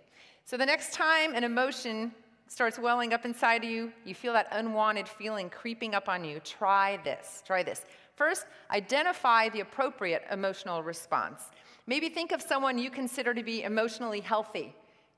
So, 0.46 0.56
the 0.56 0.66
next 0.66 0.92
time 0.92 1.36
an 1.36 1.44
emotion 1.44 2.10
starts 2.48 2.76
welling 2.76 3.12
up 3.12 3.24
inside 3.24 3.62
of 3.62 3.70
you, 3.70 3.92
you 4.04 4.16
feel 4.16 4.32
that 4.32 4.48
unwanted 4.50 5.08
feeling 5.08 5.48
creeping 5.48 5.94
up 5.94 6.08
on 6.08 6.24
you, 6.24 6.40
try 6.40 6.98
this. 7.04 7.44
Try 7.46 7.62
this. 7.62 7.84
First, 8.16 8.46
identify 8.72 9.48
the 9.48 9.60
appropriate 9.60 10.24
emotional 10.32 10.82
response. 10.82 11.44
Maybe 11.90 12.08
think 12.08 12.30
of 12.30 12.40
someone 12.40 12.78
you 12.78 12.88
consider 12.88 13.34
to 13.34 13.42
be 13.42 13.64
emotionally 13.64 14.20
healthy. 14.20 14.72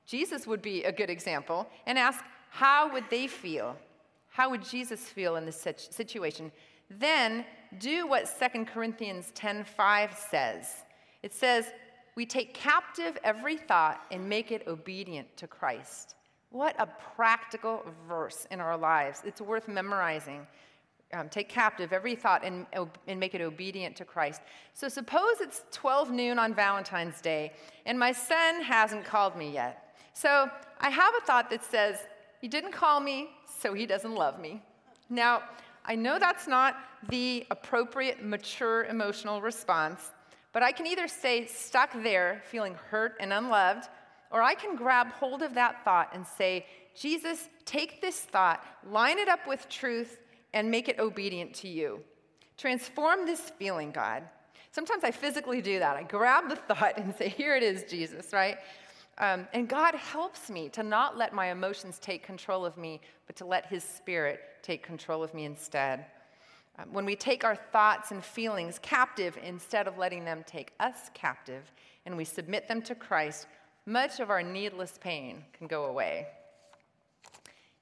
Jesus 0.07 0.47
would 0.47 0.63
be 0.63 0.83
a 0.85 0.91
good 0.91 1.11
example, 1.11 1.67
and 1.85 1.99
ask, 1.99 2.25
how 2.49 2.91
would 2.91 3.07
they 3.11 3.27
feel? 3.27 3.77
How 4.31 4.49
would 4.49 4.63
Jesus 4.65 5.01
feel 5.01 5.35
in 5.35 5.45
this 5.45 5.67
situation? 5.91 6.51
Then 6.89 7.45
do 7.77 8.07
what 8.07 8.27
2 8.27 8.65
Corinthians 8.65 9.31
10:5 9.35 10.17
says. 10.17 10.83
It 11.21 11.31
says, 11.31 11.71
"We 12.15 12.25
take 12.25 12.55
captive 12.55 13.19
every 13.23 13.55
thought 13.55 14.03
and 14.09 14.27
make 14.27 14.51
it 14.51 14.67
obedient 14.67 15.37
to 15.37 15.47
Christ." 15.47 16.15
What 16.49 16.75
a 16.79 16.87
practical 17.15 17.85
verse 18.07 18.47
in 18.49 18.59
our 18.59 18.77
lives. 18.77 19.21
It's 19.23 19.41
worth 19.41 19.67
memorizing. 19.67 20.47
Um, 21.13 21.29
take 21.29 21.47
captive 21.47 21.93
every 21.93 22.15
thought 22.15 22.43
and, 22.43 22.65
and 23.07 23.19
make 23.19 23.35
it 23.35 23.41
obedient 23.41 23.95
to 23.97 24.05
Christ. 24.05 24.41
So, 24.73 24.89
suppose 24.89 25.41
it's 25.41 25.63
12 25.71 26.11
noon 26.11 26.39
on 26.39 26.53
Valentine's 26.53 27.21
Day, 27.21 27.53
and 27.85 27.97
my 27.97 28.11
son 28.11 28.61
hasn't 28.63 29.05
called 29.05 29.37
me 29.37 29.51
yet. 29.51 29.95
So, 30.13 30.49
I 30.81 30.89
have 30.89 31.13
a 31.15 31.25
thought 31.25 31.49
that 31.51 31.63
says, 31.63 31.97
He 32.41 32.47
didn't 32.47 32.71
call 32.71 32.99
me, 32.99 33.29
so 33.59 33.73
he 33.73 33.85
doesn't 33.85 34.15
love 34.15 34.39
me. 34.39 34.61
Now, 35.09 35.43
I 35.85 35.95
know 35.95 36.17
that's 36.19 36.47
not 36.47 36.77
the 37.09 37.45
appropriate, 37.51 38.23
mature 38.23 38.85
emotional 38.85 39.41
response, 39.41 40.11
but 40.51 40.63
I 40.63 40.71
can 40.71 40.87
either 40.87 41.07
stay 41.07 41.45
stuck 41.45 41.91
there, 42.03 42.41
feeling 42.45 42.75
hurt 42.89 43.15
and 43.19 43.33
unloved, 43.33 43.89
or 44.31 44.41
I 44.41 44.53
can 44.53 44.75
grab 44.75 45.07
hold 45.07 45.41
of 45.41 45.53
that 45.55 45.83
thought 45.83 46.09
and 46.13 46.25
say, 46.25 46.65
Jesus, 46.95 47.49
take 47.65 48.01
this 48.01 48.19
thought, 48.19 48.63
line 48.89 49.17
it 49.17 49.27
up 49.27 49.47
with 49.47 49.67
truth, 49.69 50.19
and 50.53 50.69
make 50.69 50.87
it 50.87 50.99
obedient 50.99 51.53
to 51.55 51.67
you. 51.67 51.99
Transform 52.57 53.25
this 53.25 53.51
feeling, 53.57 53.91
God. 53.91 54.23
Sometimes 54.71 55.03
I 55.03 55.11
physically 55.11 55.61
do 55.61 55.79
that. 55.79 55.95
I 55.95 56.03
grab 56.03 56.49
the 56.49 56.55
thought 56.73 56.97
and 56.97 57.15
say, 57.15 57.29
Here 57.29 57.55
it 57.55 57.63
is, 57.63 57.83
Jesus, 57.83 58.33
right? 58.33 58.57
Um, 59.19 59.47
and 59.53 59.67
God 59.67 59.93
helps 59.93 60.49
me 60.49 60.69
to 60.69 60.81
not 60.81 61.17
let 61.17 61.33
my 61.33 61.51
emotions 61.51 61.99
take 61.99 62.23
control 62.23 62.65
of 62.65 62.77
me, 62.77 62.99
but 63.27 63.35
to 63.35 63.45
let 63.45 63.67
His 63.67 63.83
Spirit 63.83 64.41
take 64.63 64.81
control 64.81 65.23
of 65.23 65.33
me 65.33 65.45
instead. 65.45 66.05
Um, 66.79 66.91
when 66.91 67.05
we 67.05 67.15
take 67.15 67.43
our 67.43 67.55
thoughts 67.55 68.11
and 68.11 68.23
feelings 68.23 68.79
captive 68.81 69.37
instead 69.43 69.87
of 69.87 69.99
letting 69.99 70.25
them 70.25 70.43
take 70.47 70.73
us 70.79 71.11
captive, 71.13 71.71
and 72.05 72.17
we 72.17 72.25
submit 72.25 72.67
them 72.67 72.81
to 72.81 72.95
Christ, 72.95 73.47
much 73.85 74.19
of 74.19 74.29
our 74.31 74.41
needless 74.41 74.97
pain 74.99 75.43
can 75.53 75.67
go 75.67 75.85
away. 75.85 76.27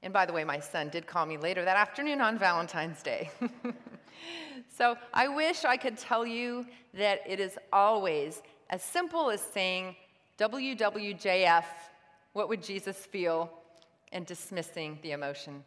And 0.04 0.12
by 0.12 0.26
the 0.26 0.34
way, 0.34 0.44
my 0.44 0.60
son 0.60 0.90
did 0.90 1.06
call 1.06 1.26
me 1.26 1.38
later 1.38 1.64
that 1.64 1.78
afternoon 1.78 2.22
on 2.22 2.38
Valentine's 2.38 3.04
Day. 3.04 3.30
so 4.78 4.96
I 5.14 5.28
wish 5.28 5.64
I 5.64 5.78
could 5.78 5.98
tell 5.98 6.26
you 6.26 6.66
that 6.94 7.22
it 7.28 7.40
is 7.40 7.58
always 7.72 8.42
as 8.70 8.82
simple 8.82 9.30
as 9.30 9.42
saying, 9.42 9.96
WWJF, 10.40 11.66
what 12.34 12.50
would 12.50 12.64
Jesus 12.64 12.98
feel, 12.98 13.52
and 14.12 14.26
dismissing 14.26 14.98
the 15.04 15.12
emotion. 15.12 15.64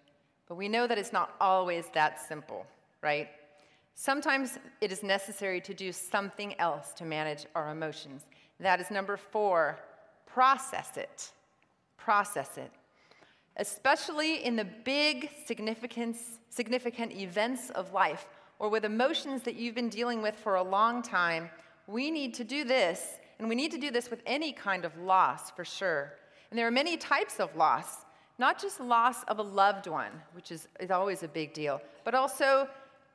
But 0.49 0.57
we 0.57 0.69
know 0.69 0.87
that 0.87 0.99
it's 0.99 1.13
not 1.13 1.35
always 1.41 1.87
that 1.95 2.21
simple, 2.21 2.67
right? 3.03 3.29
Sometimes 3.95 4.59
it 4.81 4.93
is 4.93 5.03
necessary 5.03 5.61
to 5.63 5.73
do 5.73 5.93
something 5.93 6.59
else 6.59 6.93
to 6.95 7.05
manage 7.05 7.47
our 7.55 7.71
emotions. 7.71 8.23
That 8.61 8.81
is 8.81 8.91
number 8.91 9.17
four 9.17 9.79
process 10.27 10.97
it. 10.97 11.31
Process 11.97 12.59
it. 12.59 12.71
Especially 13.57 14.45
in 14.45 14.57
the 14.57 14.65
big, 14.65 15.31
significant, 15.47 16.17
significant 16.51 17.13
events 17.13 17.71
of 17.71 17.93
life 17.93 18.27
or 18.59 18.69
with 18.69 18.85
emotions 18.85 19.43
that 19.43 19.57
you've 19.57 19.75
been 19.75 19.89
dealing 19.89 20.23
with 20.23 20.37
for 20.37 20.57
a 20.57 20.63
long 20.63 21.03
time, 21.03 21.51
we 21.87 22.11
need 22.11 22.35
to 22.35 22.45
do 22.45 22.65
this, 22.65 23.19
and 23.39 23.49
we 23.49 23.55
need 23.55 23.71
to 23.73 23.79
do 23.79 23.91
this 23.91 24.11
with 24.11 24.23
any 24.27 24.53
kind 24.53 24.85
of 24.85 24.97
loss 24.97 25.51
for 25.51 25.65
sure. 25.65 26.13
And 26.51 26.59
there 26.59 26.67
are 26.67 26.73
many 26.73 26.97
types 26.97 27.41
of 27.41 27.55
loss, 27.57 28.05
not 28.39 28.61
just 28.61 28.81
loss 28.81 29.23
of 29.25 29.39
a 29.39 29.43
loved 29.43 29.87
one, 29.87 30.13
which 30.33 30.51
is, 30.51 30.69
is 30.81 30.91
always 30.91 31.23
a 31.23 31.29
big 31.29 31.53
deal, 31.53 31.81
but 32.05 32.15
also 32.15 32.69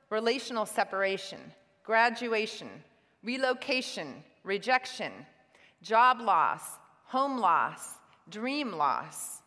relational 0.10 0.66
separation, 0.66 1.40
graduation, 1.84 2.70
relocation, 3.24 4.24
rejection, 4.44 5.12
job 5.82 6.22
loss, 6.22 6.78
home 7.06 7.40
loss, 7.40 7.96
dream 8.30 8.72
loss. 8.72 9.42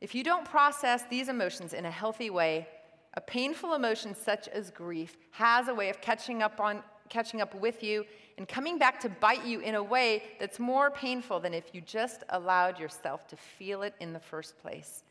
If 0.00 0.14
you 0.14 0.22
don't 0.22 0.44
process 0.44 1.04
these 1.08 1.28
emotions 1.28 1.72
in 1.72 1.86
a 1.86 1.90
healthy 1.90 2.30
way, 2.30 2.68
a 3.14 3.20
painful 3.20 3.74
emotion 3.74 4.14
such 4.14 4.48
as 4.48 4.70
grief 4.70 5.16
has 5.30 5.68
a 5.68 5.74
way 5.74 5.88
of 5.88 6.00
catching 6.00 6.42
up 6.42 6.60
on 6.60 6.82
catching 7.08 7.40
up 7.40 7.54
with 7.54 7.82
you 7.82 8.04
and 8.38 8.48
coming 8.48 8.78
back 8.78 8.98
to 9.00 9.08
bite 9.08 9.44
you 9.44 9.60
in 9.60 9.74
a 9.74 9.82
way 9.82 10.22
that's 10.40 10.58
more 10.58 10.90
painful 10.90 11.38
than 11.38 11.54
if 11.54 11.74
you 11.74 11.80
just 11.80 12.24
allowed 12.30 12.78
yourself 12.78 13.28
to 13.28 13.36
feel 13.36 13.82
it 13.82 13.94
in 14.00 14.12
the 14.12 14.18
first 14.18 14.60
place. 14.60 15.04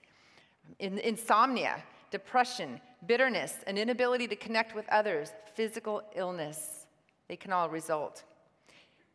In, 0.80 0.98
insomnia, 1.00 1.82
depression, 2.12 2.82
bitterness, 3.06 3.58
an 3.68 3.78
inability 3.78 4.28
to 4.28 4.36
connect 4.36 4.76
with 4.76 4.88
others, 4.90 5.32
physical 5.56 6.02
illness, 6.16 6.86
they 7.28 7.36
can 7.36 7.54
all 7.54 7.70
result. 7.70 8.24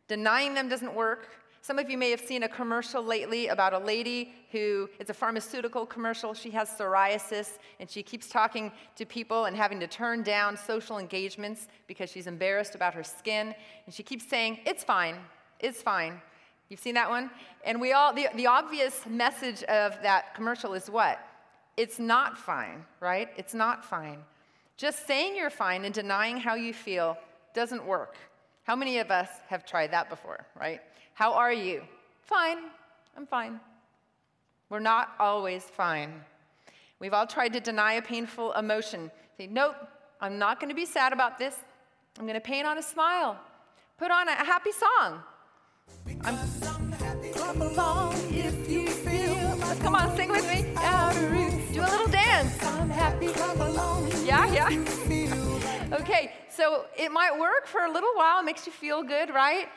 Denying 0.07 0.53
them 0.53 0.69
doesn't 0.69 0.95
work. 0.95 1.27
Some 1.61 1.77
of 1.77 1.89
you 1.89 1.97
may 1.97 2.09
have 2.11 2.21
seen 2.21 2.43
a 2.43 2.49
commercial 2.49 3.03
lately 3.03 3.47
about 3.47 3.73
a 3.73 3.79
lady 3.79 4.33
who, 4.51 4.89
it's 4.97 5.09
a 5.09 5.13
pharmaceutical 5.13 5.85
commercial. 5.85 6.33
She 6.33 6.49
has 6.51 6.69
psoriasis 6.69 7.57
and 7.79 7.89
she 7.89 8.01
keeps 8.01 8.29
talking 8.29 8.71
to 8.95 9.05
people 9.05 9.45
and 9.45 9.55
having 9.55 9.79
to 9.81 9.87
turn 9.87 10.23
down 10.23 10.55
social 10.55 10.97
engagements 10.97 11.67
because 11.87 12.09
she's 12.09 12.27
embarrassed 12.27 12.75
about 12.75 12.93
her 12.93 13.03
skin. 13.03 13.53
And 13.85 13.93
she 13.93 14.03
keeps 14.03 14.27
saying, 14.27 14.59
It's 14.65 14.83
fine, 14.83 15.15
it's 15.59 15.81
fine. 15.81 16.21
You've 16.69 16.79
seen 16.79 16.95
that 16.95 17.09
one? 17.09 17.31
And 17.65 17.81
we 17.81 17.93
all, 17.93 18.13
the, 18.13 18.27
the 18.35 18.47
obvious 18.47 19.05
message 19.07 19.63
of 19.63 19.97
that 20.03 20.35
commercial 20.35 20.73
is 20.75 20.89
what? 20.89 21.19
It's 21.77 21.97
not 21.97 22.37
fine, 22.37 22.85
right? 22.99 23.29
It's 23.37 23.53
not 23.53 23.83
fine. 23.83 24.19
Just 24.77 25.07
saying 25.07 25.35
you're 25.35 25.49
fine 25.49 25.83
and 25.83 25.93
denying 25.93 26.37
how 26.37 26.55
you 26.55 26.73
feel 26.73 27.17
doesn't 27.53 27.83
work. 27.85 28.15
How 28.63 28.75
many 28.75 28.99
of 28.99 29.09
us 29.09 29.29
have 29.47 29.65
tried 29.65 29.91
that 29.91 30.09
before, 30.09 30.45
right? 30.59 30.79
How 31.19 31.33
are 31.33 31.51
you? 31.51 31.81
Fine. 32.21 32.59
I'm 33.17 33.25
fine. 33.25 33.59
We're 34.69 34.79
not 34.79 35.09
always 35.19 35.63
fine. 35.63 36.13
We've 36.99 37.13
all 37.13 37.27
tried 37.27 37.51
to 37.51 37.59
deny 37.59 37.95
a 37.95 38.01
painful 38.01 38.53
emotion. 38.53 39.11
Say, 39.37 39.47
nope, 39.47 39.75
I'm 40.21 40.39
not 40.39 40.61
going 40.61 40.69
to 40.69 40.75
be 40.75 40.85
sad 40.85 41.11
about 41.11 41.37
this. 41.37 41.57
I'm 42.17 42.23
going 42.23 42.35
to 42.35 42.39
paint 42.39 42.65
on 42.65 42.77
a 42.77 42.81
smile. 42.81 43.37
Put 43.97 44.11
on 44.11 44.29
a 44.29 44.31
happy 44.31 44.71
song. 44.71 45.21
I'm, 46.23 46.37
come 47.33 47.61
along 47.63 48.13
if 48.29 48.69
you 48.69 48.87
feel. 48.87 49.57
Like 49.57 49.81
Come 49.81 49.95
on, 49.95 50.15
sing 50.15 50.29
with 50.29 50.47
me. 50.47 50.61
Do 51.73 51.81
a 51.81 51.89
little 51.91 52.07
dance. 52.07 52.63
I'm 52.63 52.89
happy. 52.89 53.27
Come 53.33 53.59
along. 53.59 54.09
Yeah, 54.23 54.49
yeah. 54.53 55.95
okay, 55.99 56.31
so 56.47 56.85
it 56.97 57.11
might 57.11 57.37
work 57.37 57.67
for 57.67 57.81
a 57.81 57.91
little 57.91 58.13
while. 58.15 58.39
It 58.39 58.45
makes 58.45 58.65
you 58.65 58.71
feel 58.71 59.03
good, 59.03 59.31
right? 59.31 59.67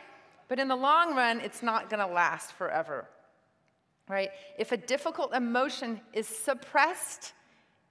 But 0.52 0.60
in 0.60 0.68
the 0.68 0.76
long 0.76 1.16
run, 1.16 1.40
it's 1.40 1.62
not 1.62 1.88
going 1.88 2.06
to 2.06 2.14
last 2.14 2.52
forever. 2.52 3.06
Right? 4.06 4.28
If 4.58 4.70
a 4.70 4.76
difficult 4.76 5.32
emotion 5.32 5.98
is 6.12 6.26
suppressed, 6.26 7.32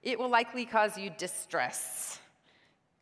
it 0.04 0.20
will 0.20 0.30
likely 0.30 0.68
cause 0.68 0.96
you 0.96 1.10
distress. 1.18 2.20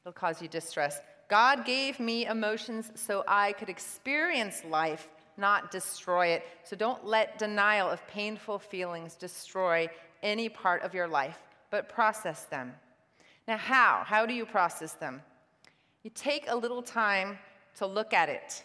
It'll 0.01 0.13
cause 0.13 0.41
you 0.41 0.47
distress. 0.47 1.01
God 1.27 1.65
gave 1.65 1.99
me 1.99 2.25
emotions 2.25 2.93
so 2.95 3.25
I 3.27 3.51
could 3.51 3.67
experience 3.67 4.63
life, 4.63 5.09
not 5.35 5.71
destroy 5.71 6.27
it. 6.27 6.45
So 6.63 6.77
don't 6.77 7.05
let 7.05 7.37
denial 7.37 7.89
of 7.89 8.07
painful 8.07 8.59
feelings 8.59 9.15
destroy 9.15 9.89
any 10.23 10.47
part 10.47 10.83
of 10.83 10.93
your 10.93 11.09
life, 11.09 11.37
but 11.69 11.89
process 11.89 12.45
them. 12.45 12.71
Now, 13.45 13.57
how? 13.57 14.03
How 14.05 14.25
do 14.25 14.33
you 14.33 14.45
process 14.45 14.93
them? 14.93 15.21
You 16.03 16.11
take 16.15 16.45
a 16.47 16.55
little 16.55 16.81
time 16.81 17.37
to 17.75 17.85
look 17.85 18.13
at 18.13 18.29
it 18.29 18.63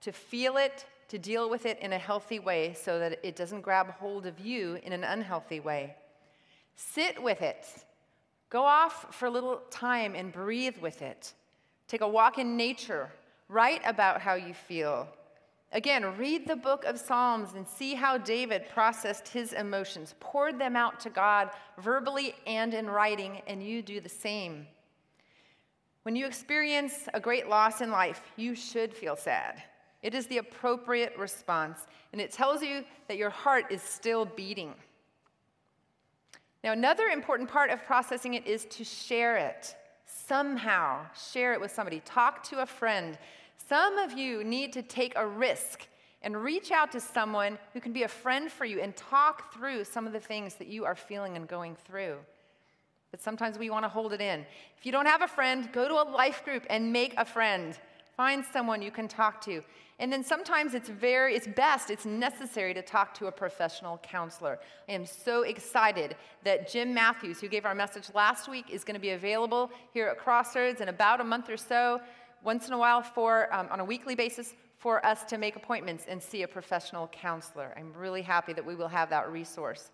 to 0.00 0.12
feel 0.12 0.56
it, 0.56 0.86
to 1.08 1.18
deal 1.18 1.48
with 1.48 1.66
it 1.66 1.78
in 1.80 1.92
a 1.92 1.98
healthy 1.98 2.38
way 2.38 2.74
so 2.74 2.98
that 2.98 3.18
it 3.22 3.36
doesn't 3.36 3.62
grab 3.62 3.90
hold 3.92 4.26
of 4.26 4.38
you 4.38 4.78
in 4.82 4.92
an 4.92 5.04
unhealthy 5.04 5.60
way. 5.60 5.96
Sit 6.76 7.22
with 7.22 7.42
it. 7.42 7.66
Go 8.50 8.62
off 8.62 9.14
for 9.14 9.26
a 9.26 9.30
little 9.30 9.62
time 9.70 10.14
and 10.14 10.32
breathe 10.32 10.78
with 10.78 11.02
it. 11.02 11.32
Take 11.86 12.00
a 12.02 12.08
walk 12.08 12.38
in 12.38 12.56
nature. 12.56 13.10
Write 13.48 13.82
about 13.84 14.20
how 14.20 14.34
you 14.34 14.54
feel. 14.54 15.08
Again, 15.72 16.16
read 16.16 16.46
the 16.46 16.56
book 16.56 16.84
of 16.84 16.98
Psalms 16.98 17.50
and 17.54 17.66
see 17.66 17.94
how 17.94 18.16
David 18.16 18.68
processed 18.72 19.28
his 19.28 19.52
emotions, 19.52 20.14
poured 20.18 20.58
them 20.58 20.76
out 20.76 20.98
to 21.00 21.10
God 21.10 21.50
verbally 21.78 22.34
and 22.46 22.72
in 22.72 22.86
writing, 22.88 23.42
and 23.46 23.62
you 23.62 23.82
do 23.82 24.00
the 24.00 24.08
same. 24.08 24.66
When 26.04 26.16
you 26.16 26.26
experience 26.26 27.06
a 27.12 27.20
great 27.20 27.48
loss 27.48 27.82
in 27.82 27.90
life, 27.90 28.22
you 28.36 28.54
should 28.54 28.94
feel 28.94 29.14
sad. 29.14 29.62
It 30.02 30.14
is 30.14 30.26
the 30.26 30.38
appropriate 30.38 31.16
response, 31.18 31.86
and 32.12 32.20
it 32.20 32.30
tells 32.30 32.62
you 32.62 32.84
that 33.08 33.16
your 33.16 33.30
heart 33.30 33.66
is 33.70 33.82
still 33.82 34.24
beating. 34.24 34.74
Now, 36.62 36.72
another 36.72 37.06
important 37.06 37.48
part 37.48 37.70
of 37.70 37.84
processing 37.84 38.34
it 38.34 38.46
is 38.46 38.64
to 38.66 38.84
share 38.84 39.36
it. 39.36 39.74
Somehow, 40.06 41.06
share 41.32 41.52
it 41.52 41.60
with 41.60 41.72
somebody. 41.72 42.00
Talk 42.04 42.42
to 42.44 42.62
a 42.62 42.66
friend. 42.66 43.18
Some 43.68 43.98
of 43.98 44.12
you 44.12 44.44
need 44.44 44.72
to 44.72 44.82
take 44.82 45.12
a 45.16 45.26
risk 45.26 45.86
and 46.22 46.36
reach 46.36 46.70
out 46.70 46.90
to 46.92 47.00
someone 47.00 47.58
who 47.72 47.80
can 47.80 47.92
be 47.92 48.02
a 48.02 48.08
friend 48.08 48.50
for 48.50 48.64
you 48.64 48.80
and 48.80 48.96
talk 48.96 49.52
through 49.52 49.84
some 49.84 50.06
of 50.06 50.12
the 50.12 50.20
things 50.20 50.54
that 50.56 50.68
you 50.68 50.84
are 50.84 50.96
feeling 50.96 51.36
and 51.36 51.46
going 51.46 51.76
through. 51.84 52.16
But 53.10 53.22
sometimes 53.22 53.58
we 53.58 53.70
want 53.70 53.84
to 53.84 53.88
hold 53.88 54.12
it 54.12 54.20
in. 54.20 54.44
If 54.76 54.84
you 54.84 54.92
don't 54.92 55.06
have 55.06 55.22
a 55.22 55.28
friend, 55.28 55.70
go 55.72 55.88
to 55.88 55.94
a 55.94 56.06
life 56.10 56.44
group 56.44 56.64
and 56.68 56.92
make 56.92 57.14
a 57.16 57.24
friend. 57.24 57.78
Find 58.18 58.44
someone 58.44 58.82
you 58.82 58.90
can 58.90 59.06
talk 59.06 59.40
to. 59.42 59.62
And 60.00 60.12
then 60.12 60.24
sometimes 60.24 60.74
it's 60.74 60.88
very, 60.88 61.36
it's 61.36 61.46
best, 61.46 61.88
it's 61.88 62.04
necessary 62.04 62.74
to 62.74 62.82
talk 62.82 63.14
to 63.14 63.28
a 63.28 63.32
professional 63.32 63.98
counselor. 63.98 64.58
I 64.88 64.92
am 64.92 65.06
so 65.06 65.42
excited 65.42 66.16
that 66.42 66.68
Jim 66.68 66.92
Matthews, 66.92 67.40
who 67.40 67.46
gave 67.46 67.64
our 67.64 67.76
message 67.76 68.10
last 68.16 68.48
week, 68.48 68.70
is 68.72 68.82
going 68.82 68.96
to 68.96 69.00
be 69.00 69.10
available 69.10 69.70
here 69.94 70.08
at 70.08 70.18
Crossroads 70.18 70.80
in 70.80 70.88
about 70.88 71.20
a 71.20 71.24
month 71.24 71.48
or 71.48 71.56
so 71.56 72.00
once 72.42 72.66
in 72.66 72.72
a 72.72 72.78
while 72.78 73.02
for, 73.02 73.54
um, 73.54 73.68
on 73.70 73.78
a 73.78 73.84
weekly 73.84 74.16
basis 74.16 74.52
for 74.78 75.04
us 75.06 75.22
to 75.22 75.38
make 75.38 75.54
appointments 75.54 76.06
and 76.08 76.20
see 76.20 76.42
a 76.42 76.48
professional 76.48 77.06
counselor. 77.12 77.72
I'm 77.76 77.92
really 77.92 78.22
happy 78.22 78.52
that 78.52 78.66
we 78.66 78.74
will 78.74 78.88
have 78.88 79.10
that 79.10 79.30
resource. 79.30 79.92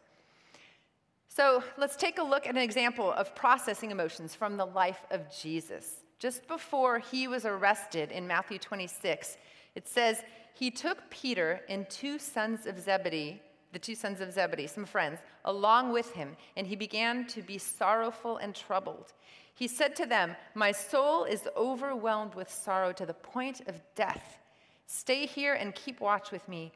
So 1.28 1.62
let's 1.76 1.96
take 1.96 2.16
a 2.16 2.22
look 2.22 2.46
at 2.46 2.54
an 2.54 2.62
example 2.62 3.12
of 3.12 3.34
processing 3.34 3.90
emotions 3.90 4.34
from 4.34 4.56
the 4.56 4.64
life 4.64 5.04
of 5.10 5.30
Jesus. 5.30 6.03
Just 6.18 6.46
before 6.46 6.98
he 6.98 7.28
was 7.28 7.44
arrested 7.44 8.10
in 8.12 8.26
Matthew 8.26 8.58
26, 8.58 9.36
it 9.74 9.88
says, 9.88 10.22
He 10.54 10.70
took 10.70 11.10
Peter 11.10 11.60
and 11.68 11.88
two 11.90 12.18
sons 12.18 12.66
of 12.66 12.80
Zebedee, 12.80 13.40
the 13.72 13.78
two 13.78 13.94
sons 13.94 14.20
of 14.20 14.32
Zebedee, 14.32 14.68
some 14.68 14.84
friends, 14.84 15.18
along 15.44 15.92
with 15.92 16.12
him, 16.12 16.36
and 16.56 16.66
he 16.66 16.76
began 16.76 17.26
to 17.26 17.42
be 17.42 17.58
sorrowful 17.58 18.36
and 18.36 18.54
troubled. 18.54 19.12
He 19.54 19.68
said 19.68 19.94
to 19.96 20.06
them, 20.06 20.36
My 20.54 20.72
soul 20.72 21.24
is 21.24 21.48
overwhelmed 21.56 22.34
with 22.34 22.50
sorrow 22.50 22.92
to 22.92 23.06
the 23.06 23.14
point 23.14 23.60
of 23.66 23.80
death. 23.94 24.38
Stay 24.86 25.26
here 25.26 25.54
and 25.54 25.74
keep 25.74 26.00
watch 26.00 26.30
with 26.30 26.48
me. 26.48 26.72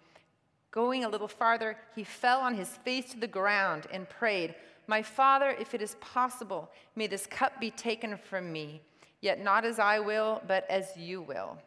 Going 0.70 1.05
a 1.05 1.09
little 1.09 1.29
farther, 1.29 1.77
he 1.94 2.05
fell 2.05 2.40
on 2.40 2.55
his 2.55 2.68
face 2.68 3.11
to 3.12 3.18
the 3.18 3.27
ground 3.27 3.87
and 3.92 4.09
prayed, 4.09 4.55
My 4.87 5.03
father, 5.03 5.51
if 5.59 5.74
it 5.74 5.83
is 5.83 5.96
possible, 5.96 6.70
may 6.94 7.07
this 7.07 7.27
cup 7.27 7.61
be 7.61 7.70
taken 7.70 8.16
from 8.16 8.53
me, 8.53 8.83
yet 9.20 9.42
not 9.42 9.64
as 9.64 9.78
I 9.78 10.00
will, 10.00 10.42
but 10.46 10.68
as 10.70 10.96
you 10.96 11.22
will. 11.22 11.59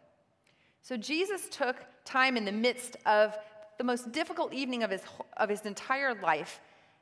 So 0.82 0.98
Jesus 0.98 1.48
took 1.50 1.78
time 2.06 2.38
in 2.38 2.46
the 2.46 2.52
midst 2.52 2.98
of 3.06 3.38
the 3.78 3.84
most 3.84 4.12
difficult 4.12 4.54
evening 4.54 4.84
of 4.84 4.92
his, 4.92 5.02
of 5.38 5.50
his 5.50 5.62
entire 5.66 6.14
life 6.16 6.60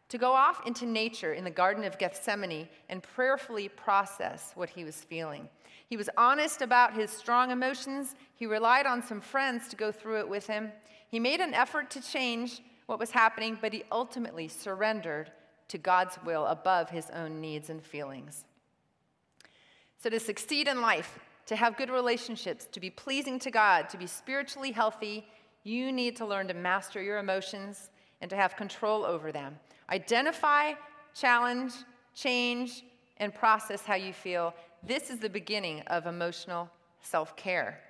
to 0.10 0.18
go 0.18 0.34
off 0.34 0.66
into 0.66 0.86
nature 0.86 1.34
in 1.34 1.44
the 1.44 1.50
Garden 1.50 1.84
of 1.84 1.98
Gethsemane 1.98 2.68
and 2.90 3.04
prayerfully 3.04 3.70
process 3.70 4.52
what 4.56 4.70
he 4.70 4.84
was 4.84 4.96
feeling. 4.96 5.48
He 5.88 5.98
was 5.98 6.10
honest 6.18 6.62
about 6.62 6.94
his 6.94 7.10
strong 7.12 7.52
emotions. 7.52 8.16
He 8.36 8.46
relied 8.46 8.86
on 8.86 9.04
some 9.04 9.22
friends 9.22 9.68
to 9.70 9.76
go 9.76 9.92
through 9.92 10.20
it 10.20 10.30
with 10.30 10.48
him. 10.48 10.72
He 11.10 11.20
made 11.20 11.40
an 11.40 11.54
effort 11.54 11.90
to 11.92 12.02
change 12.02 12.62
what 12.86 13.00
was 13.00 13.12
happening, 13.12 13.58
but 13.60 13.74
he 13.74 13.84
ultimately 13.92 14.48
surrendered 14.48 15.32
to 15.68 15.78
God's 15.78 16.18
will 16.26 16.46
above 16.46 16.90
his 16.90 17.10
own 17.12 17.40
needs 17.40 17.70
and 17.70 17.84
feelings. 17.84 18.46
So, 20.02 20.10
to 20.10 20.20
succeed 20.20 20.70
in 20.70 20.82
life, 20.82 21.20
to 21.48 21.58
have 21.58 21.76
good 21.76 21.90
relationships, 21.90 22.68
to 22.72 22.80
be 22.80 22.90
pleasing 22.90 23.38
to 23.40 23.52
God, 23.52 23.90
to 23.90 23.98
be 23.98 24.08
spiritually 24.08 24.72
healthy, 24.72 25.28
you 25.64 25.92
need 25.92 26.16
to 26.16 26.26
learn 26.26 26.48
to 26.48 26.54
master 26.54 27.04
your 27.04 27.18
emotions 27.18 27.90
and 28.22 28.30
to 28.30 28.38
have 28.38 28.56
control 28.56 29.04
over 29.04 29.34
them. 29.34 29.60
Identify, 29.90 30.74
challenge, 31.14 31.74
change, 32.16 32.84
and 33.18 33.36
process 33.36 33.86
how 33.86 33.96
you 33.96 34.14
feel. 34.14 34.54
This 34.84 35.10
is 35.10 35.20
the 35.20 35.30
beginning 35.30 35.82
of 35.88 36.08
emotional 36.08 36.70
self 37.02 37.36
care. 37.36 37.82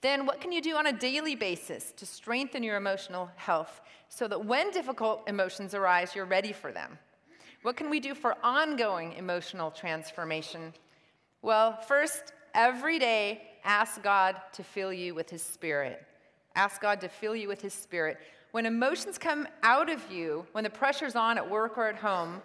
Then, 0.00 0.26
what 0.26 0.40
can 0.40 0.52
you 0.52 0.62
do 0.62 0.76
on 0.76 0.86
a 0.86 0.92
daily 0.92 1.34
basis 1.34 1.92
to 1.96 2.06
strengthen 2.06 2.62
your 2.62 2.76
emotional 2.76 3.30
health 3.34 3.80
so 4.08 4.28
that 4.28 4.44
when 4.44 4.70
difficult 4.70 5.26
emotions 5.26 5.74
arise, 5.74 6.14
you're 6.14 6.24
ready 6.24 6.52
for 6.52 6.70
them? 6.70 6.98
What 7.64 7.78
can 7.78 7.88
we 7.88 7.98
do 7.98 8.14
for 8.14 8.36
ongoing 8.44 9.14
emotional 9.14 9.70
transformation? 9.70 10.74
Well, 11.40 11.80
first, 11.80 12.34
every 12.52 12.98
day, 12.98 13.40
ask 13.64 14.02
God 14.02 14.36
to 14.52 14.62
fill 14.62 14.92
you 14.92 15.14
with 15.14 15.30
His 15.30 15.40
Spirit. 15.40 16.04
Ask 16.54 16.82
God 16.82 17.00
to 17.00 17.08
fill 17.08 17.34
you 17.34 17.48
with 17.48 17.62
His 17.62 17.72
Spirit. 17.72 18.18
When 18.50 18.66
emotions 18.66 19.16
come 19.16 19.48
out 19.62 19.88
of 19.88 20.12
you, 20.12 20.44
when 20.52 20.64
the 20.64 20.68
pressure's 20.68 21.16
on 21.16 21.38
at 21.38 21.50
work 21.50 21.78
or 21.78 21.88
at 21.88 21.96
home, 21.96 22.42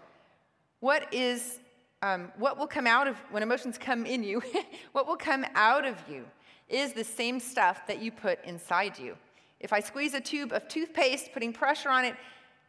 what 0.80 1.14
is 1.14 1.60
um, 2.02 2.32
what 2.38 2.58
will 2.58 2.66
come 2.66 2.88
out 2.88 3.10
of 3.10 3.18
when 3.30 3.44
emotions 3.44 3.78
come 3.78 4.06
in 4.06 4.24
you? 4.24 4.42
what 4.94 5.06
will 5.06 5.18
come 5.18 5.46
out 5.54 5.86
of 5.86 5.98
you 6.10 6.24
is 6.70 6.94
the 6.94 7.04
same 7.04 7.42
stuff 7.42 7.86
that 7.88 8.02
you 8.02 8.10
put 8.10 8.42
inside 8.46 8.98
you. 8.98 9.18
If 9.60 9.74
I 9.74 9.82
squeeze 9.82 10.14
a 10.14 10.22
tube 10.22 10.54
of 10.54 10.70
toothpaste, 10.70 11.34
putting 11.34 11.52
pressure 11.52 11.90
on 11.90 12.06
it, 12.06 12.16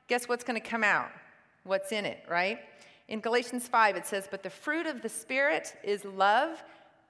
guess 0.08 0.28
what's 0.28 0.42
going 0.42 0.60
to 0.60 0.68
come 0.68 0.82
out? 0.82 1.12
What's 1.64 1.92
in 1.92 2.04
it, 2.04 2.24
right? 2.28 2.58
In 3.08 3.20
Galatians 3.20 3.68
5, 3.68 3.96
it 3.96 4.06
says, 4.06 4.28
But 4.30 4.42
the 4.42 4.50
fruit 4.50 4.86
of 4.86 5.02
the 5.02 5.08
Spirit 5.08 5.76
is 5.82 6.04
love, 6.04 6.62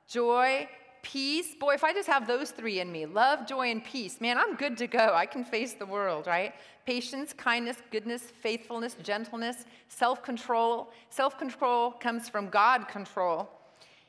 joy, 0.08 0.68
peace. 1.02 1.54
Boy, 1.58 1.74
if 1.74 1.84
I 1.84 1.92
just 1.92 2.08
have 2.08 2.26
those 2.26 2.50
three 2.50 2.80
in 2.80 2.90
me 2.90 3.06
love, 3.06 3.46
joy, 3.46 3.70
and 3.70 3.84
peace 3.84 4.20
man, 4.20 4.38
I'm 4.38 4.56
good 4.56 4.76
to 4.78 4.86
go. 4.86 5.14
I 5.14 5.26
can 5.26 5.44
face 5.44 5.74
the 5.74 5.86
world, 5.86 6.26
right? 6.26 6.54
Patience, 6.86 7.32
kindness, 7.32 7.76
goodness, 7.90 8.22
faithfulness, 8.22 8.96
gentleness, 9.02 9.64
self 9.88 10.22
control. 10.22 10.90
Self 11.10 11.38
control 11.38 11.92
comes 11.92 12.28
from 12.28 12.48
God 12.48 12.88
control. 12.88 13.48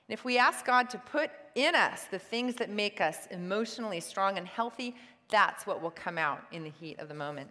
And 0.08 0.18
if 0.18 0.26
we 0.26 0.38
ask 0.38 0.66
God 0.66 0.90
to 0.90 0.98
put 0.98 1.30
in 1.56 1.76
us 1.76 2.06
the 2.06 2.20
things 2.20 2.56
that 2.56 2.70
make 2.70 3.02
us 3.02 3.28
emotionally 3.32 4.00
strong 4.00 4.38
and 4.38 4.48
healthy, 4.48 4.96
that's 5.30 5.66
what 5.66 5.82
will 5.82 5.92
come 5.92 6.18
out 6.18 6.42
in 6.52 6.64
the 6.64 6.70
heat 6.70 7.00
of 7.00 7.08
the 7.08 7.14
moment. 7.14 7.50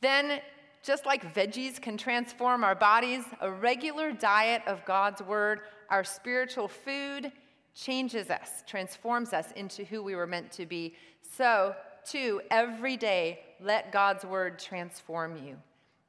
Then, 0.00 0.40
just 0.84 1.06
like 1.06 1.34
veggies 1.34 1.80
can 1.80 1.96
transform 1.96 2.62
our 2.62 2.74
bodies, 2.74 3.24
a 3.40 3.50
regular 3.50 4.12
diet 4.12 4.62
of 4.66 4.84
God's 4.84 5.22
Word, 5.22 5.60
our 5.88 6.04
spiritual 6.04 6.68
food, 6.68 7.32
changes 7.74 8.30
us, 8.30 8.62
transforms 8.66 9.32
us 9.32 9.50
into 9.52 9.84
who 9.84 10.02
we 10.02 10.14
were 10.14 10.26
meant 10.26 10.52
to 10.52 10.66
be. 10.66 10.94
So, 11.36 11.74
too, 12.04 12.42
every 12.50 12.96
day, 12.96 13.40
let 13.60 13.90
God's 13.90 14.24
word 14.24 14.58
transform 14.58 15.36
you. 15.44 15.56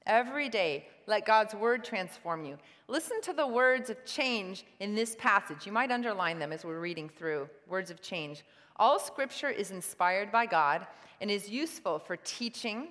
Every 0.06 0.50
day, 0.50 0.88
let 1.08 1.26
God's 1.26 1.56
word 1.56 1.84
transform 1.84 2.46
you. 2.46 2.58
Listen 2.88 3.22
to 3.22 3.34
the 3.34 3.48
words 3.48 3.90
of 3.90 4.04
change 4.06 4.66
in 4.80 4.94
this 4.94 5.16
passage. 5.16 5.66
You 5.66 5.72
might 5.72 5.90
underline 5.90 6.38
them 6.38 6.52
as 6.52 6.64
we're 6.64 6.80
reading 6.80 7.10
through 7.10 7.50
words 7.68 7.90
of 7.90 8.02
change. 8.02 8.44
All 8.76 9.00
scripture 9.00 9.50
is 9.50 9.72
inspired 9.72 10.32
by 10.32 10.46
God 10.46 10.86
and 11.22 11.32
is 11.32 11.50
useful 11.50 11.98
for 11.98 12.18
teaching, 12.18 12.90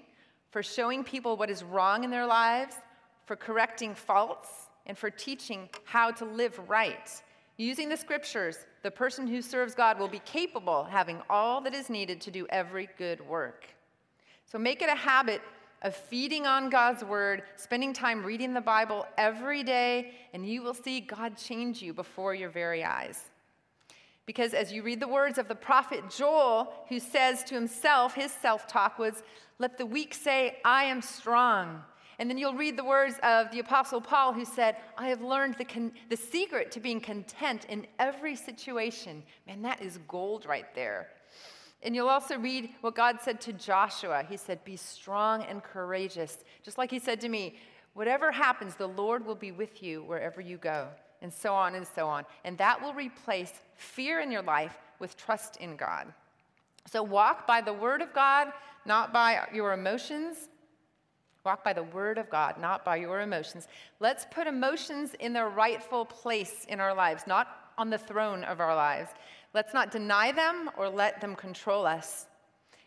for 0.54 0.62
showing 0.62 1.02
people 1.02 1.36
what 1.36 1.50
is 1.50 1.64
wrong 1.64 2.04
in 2.04 2.10
their 2.10 2.24
lives, 2.24 2.76
for 3.26 3.34
correcting 3.34 3.92
faults, 3.92 4.68
and 4.86 4.96
for 4.96 5.10
teaching 5.10 5.68
how 5.84 6.12
to 6.12 6.24
live 6.24 6.56
right. 6.68 7.10
Using 7.56 7.88
the 7.88 7.96
scriptures, 7.96 8.58
the 8.84 8.90
person 8.92 9.26
who 9.26 9.42
serves 9.42 9.74
God 9.74 9.98
will 9.98 10.06
be 10.06 10.20
capable 10.20 10.84
having 10.84 11.20
all 11.28 11.60
that 11.62 11.74
is 11.74 11.90
needed 11.90 12.20
to 12.20 12.30
do 12.30 12.46
every 12.50 12.88
good 12.96 13.20
work. 13.26 13.66
So 14.46 14.56
make 14.56 14.80
it 14.80 14.88
a 14.88 14.94
habit 14.94 15.42
of 15.82 15.96
feeding 15.96 16.46
on 16.46 16.70
God's 16.70 17.02
word, 17.02 17.42
spending 17.56 17.92
time 17.92 18.22
reading 18.24 18.54
the 18.54 18.60
Bible 18.60 19.08
every 19.18 19.64
day, 19.64 20.12
and 20.34 20.48
you 20.48 20.62
will 20.62 20.72
see 20.72 21.00
God 21.00 21.36
change 21.36 21.82
you 21.82 21.92
before 21.92 22.32
your 22.32 22.50
very 22.50 22.84
eyes. 22.84 23.24
Because 24.26 24.54
as 24.54 24.72
you 24.72 24.82
read 24.82 25.00
the 25.00 25.08
words 25.08 25.38
of 25.38 25.48
the 25.48 25.54
prophet 25.54 26.02
Joel, 26.10 26.72
who 26.88 26.98
says 26.98 27.44
to 27.44 27.54
himself, 27.54 28.14
his 28.14 28.32
self 28.32 28.66
talk 28.66 28.98
was, 28.98 29.22
Let 29.58 29.76
the 29.76 29.86
weak 29.86 30.14
say, 30.14 30.58
I 30.64 30.84
am 30.84 31.02
strong. 31.02 31.82
And 32.18 32.30
then 32.30 32.38
you'll 32.38 32.54
read 32.54 32.76
the 32.76 32.84
words 32.84 33.16
of 33.22 33.50
the 33.50 33.58
Apostle 33.58 34.00
Paul, 34.00 34.32
who 34.32 34.44
said, 34.44 34.76
I 34.96 35.08
have 35.08 35.20
learned 35.20 35.56
the, 35.58 35.64
con- 35.64 35.92
the 36.08 36.16
secret 36.16 36.70
to 36.72 36.80
being 36.80 37.00
content 37.00 37.66
in 37.68 37.86
every 37.98 38.36
situation. 38.36 39.22
Man, 39.46 39.62
that 39.62 39.82
is 39.82 39.98
gold 40.06 40.46
right 40.46 40.72
there. 40.74 41.08
And 41.82 41.94
you'll 41.94 42.08
also 42.08 42.38
read 42.38 42.70
what 42.80 42.94
God 42.94 43.18
said 43.20 43.40
to 43.42 43.52
Joshua. 43.52 44.24
He 44.28 44.36
said, 44.36 44.64
Be 44.64 44.76
strong 44.76 45.42
and 45.42 45.62
courageous. 45.62 46.38
Just 46.62 46.78
like 46.78 46.90
He 46.90 46.98
said 46.98 47.20
to 47.20 47.28
me, 47.28 47.56
whatever 47.92 48.32
happens, 48.32 48.74
the 48.74 48.86
Lord 48.86 49.26
will 49.26 49.34
be 49.34 49.52
with 49.52 49.82
you 49.82 50.02
wherever 50.02 50.40
you 50.40 50.56
go, 50.56 50.88
and 51.22 51.32
so 51.32 51.54
on 51.54 51.74
and 51.74 51.86
so 51.86 52.06
on. 52.08 52.24
And 52.44 52.56
that 52.58 52.80
will 52.80 52.94
replace 52.94 53.52
fear 53.76 54.20
in 54.20 54.30
your 54.30 54.42
life 54.42 54.76
with 54.98 55.16
trust 55.16 55.56
in 55.56 55.76
God. 55.76 56.12
So 56.90 57.02
walk 57.02 57.46
by 57.46 57.60
the 57.60 57.72
Word 57.72 58.02
of 58.02 58.12
God, 58.12 58.48
not 58.84 59.12
by 59.12 59.46
your 59.52 59.72
emotions. 59.72 60.48
Walk 61.44 61.64
by 61.64 61.72
the 61.72 61.82
Word 61.82 62.18
of 62.18 62.30
God, 62.30 62.58
not 62.58 62.84
by 62.84 62.96
your 62.96 63.20
emotions. 63.20 63.68
Let's 64.00 64.26
put 64.30 64.46
emotions 64.46 65.14
in 65.20 65.32
their 65.32 65.48
rightful 65.48 66.04
place 66.04 66.64
in 66.68 66.80
our 66.80 66.94
lives, 66.94 67.24
not 67.26 67.72
on 67.76 67.90
the 67.90 67.98
throne 67.98 68.44
of 68.44 68.60
our 68.60 68.74
lives. 68.74 69.10
Let's 69.52 69.74
not 69.74 69.90
deny 69.90 70.32
them 70.32 70.70
or 70.76 70.88
let 70.88 71.20
them 71.20 71.34
control 71.34 71.86
us. 71.86 72.26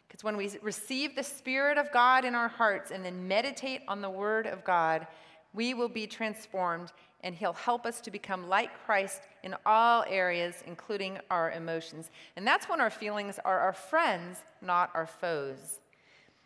Because 0.07 0.23
when 0.23 0.37
we 0.37 0.51
receive 0.61 1.15
the 1.15 1.23
Spirit 1.23 1.77
of 1.77 1.91
God 1.91 2.25
in 2.25 2.33
our 2.33 2.47
hearts 2.47 2.91
and 2.91 3.03
then 3.03 3.27
meditate 3.27 3.81
on 3.87 4.01
the 4.01 4.09
Word 4.09 4.47
of 4.47 4.63
God, 4.63 5.05
we 5.53 5.73
will 5.73 5.89
be 5.89 6.07
transformed 6.07 6.91
and 7.21 7.35
He'll 7.35 7.53
help 7.53 7.85
us 7.85 8.01
to 8.01 8.11
become 8.11 8.47
like 8.47 8.69
Christ 8.85 9.21
in 9.43 9.55
all 9.65 10.03
areas, 10.07 10.63
including 10.65 11.19
our 11.31 11.51
emotions. 11.51 12.11
And 12.35 12.45
that's 12.45 12.69
when 12.69 12.81
our 12.81 12.89
feelings 12.89 13.39
are 13.43 13.59
our 13.59 13.73
friends, 13.73 14.37
not 14.61 14.91
our 14.93 15.07
foes. 15.07 15.79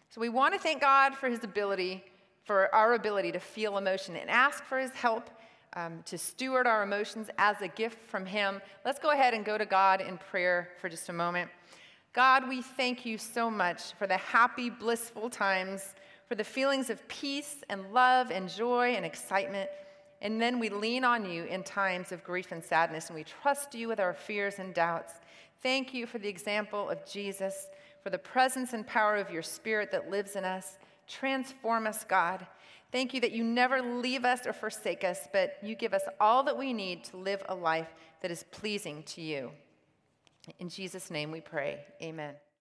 So 0.10 0.20
we 0.20 0.30
want 0.30 0.54
to 0.54 0.60
thank 0.60 0.82
God 0.82 1.16
for 1.16 1.30
his 1.30 1.44
ability, 1.44 2.04
for 2.44 2.74
our 2.76 2.96
ability 2.96 3.32
to 3.32 3.40
feel 3.40 3.78
emotion 3.78 4.18
and 4.18 4.30
ask 4.30 4.64
for 4.66 4.78
his 4.78 4.92
help 4.92 5.30
um, 5.74 6.04
to 6.06 6.18
steward 6.18 6.68
our 6.68 6.84
emotions 6.84 7.30
as 7.38 7.62
a 7.62 7.70
gift 7.70 7.98
from 8.10 8.26
him. 8.26 8.62
Let's 8.84 9.00
go 9.00 9.12
ahead 9.12 9.34
and 9.34 9.46
go 9.46 9.58
to 9.58 9.66
God 9.66 10.02
in 10.02 10.18
prayer 10.18 10.70
for 10.82 10.90
just 10.90 11.08
a 11.08 11.14
moment. 11.14 11.50
God, 12.12 12.50
we 12.50 12.62
thank 12.62 13.06
you 13.06 13.18
so 13.18 13.50
much 13.50 13.94
for 13.94 14.06
the 14.06 14.18
happy, 14.18 14.70
blissful 14.70 15.30
times, 15.30 15.96
for 16.28 16.36
the 16.36 16.44
feelings 16.44 16.90
of 16.90 17.08
peace 17.08 17.64
and 17.70 17.94
love 17.94 18.32
and 18.32 18.50
joy 18.50 18.96
and 18.96 19.06
excitement. 19.06 19.70
And 20.22 20.42
then 20.42 20.60
we 20.60 20.70
lean 20.70 21.04
on 21.04 21.30
you 21.30 21.46
in 21.46 21.64
times 21.64 22.12
of 22.12 22.24
grief 22.24 22.52
and 22.52 22.64
sadness, 22.64 23.08
and 23.08 23.16
we 23.16 23.24
trust 23.24 23.74
you 23.74 23.88
with 23.88 24.00
our 24.00 24.14
fears 24.14 24.60
and 24.60 24.74
doubts. 24.74 25.14
Thank 25.64 25.94
you 25.94 26.06
for 26.06 26.20
the 26.20 26.30
example 26.30 26.90
of 26.90 27.06
Jesus 27.06 27.68
for 28.04 28.10
the 28.10 28.18
presence 28.18 28.74
and 28.74 28.86
power 28.86 29.16
of 29.16 29.30
your 29.30 29.44
Spirit 29.44 29.92
that 29.92 30.10
lives 30.10 30.36
in 30.36 30.44
us. 30.44 30.78
Transform 31.08 31.88
us, 31.88 32.04
God. 32.04 32.46
Thank 32.92 33.14
you 33.14 33.22
that 33.22 33.32
you 33.32 33.44
never 33.44 33.82
leave 33.82 34.26
us 34.26 34.46
or 34.46 34.54
forsake 34.54 35.04
us, 35.04 35.28
but 35.32 35.58
you 35.62 35.76
give 35.76 35.94
us 35.94 36.04
all 36.20 36.44
that 36.44 36.58
we 36.58 36.74
need 36.74 37.04
to 37.06 37.18
live 37.18 37.42
a 37.48 37.56
life 37.56 37.94
that 38.22 38.32
is 38.32 38.44
pleasing 38.52 39.04
to 39.04 39.22
you. 39.22 39.52
In 40.60 40.70
Jesus' 40.70 41.12
name 41.12 41.32
we 41.32 41.42
pray. 41.42 41.80
Amen. 42.02 42.42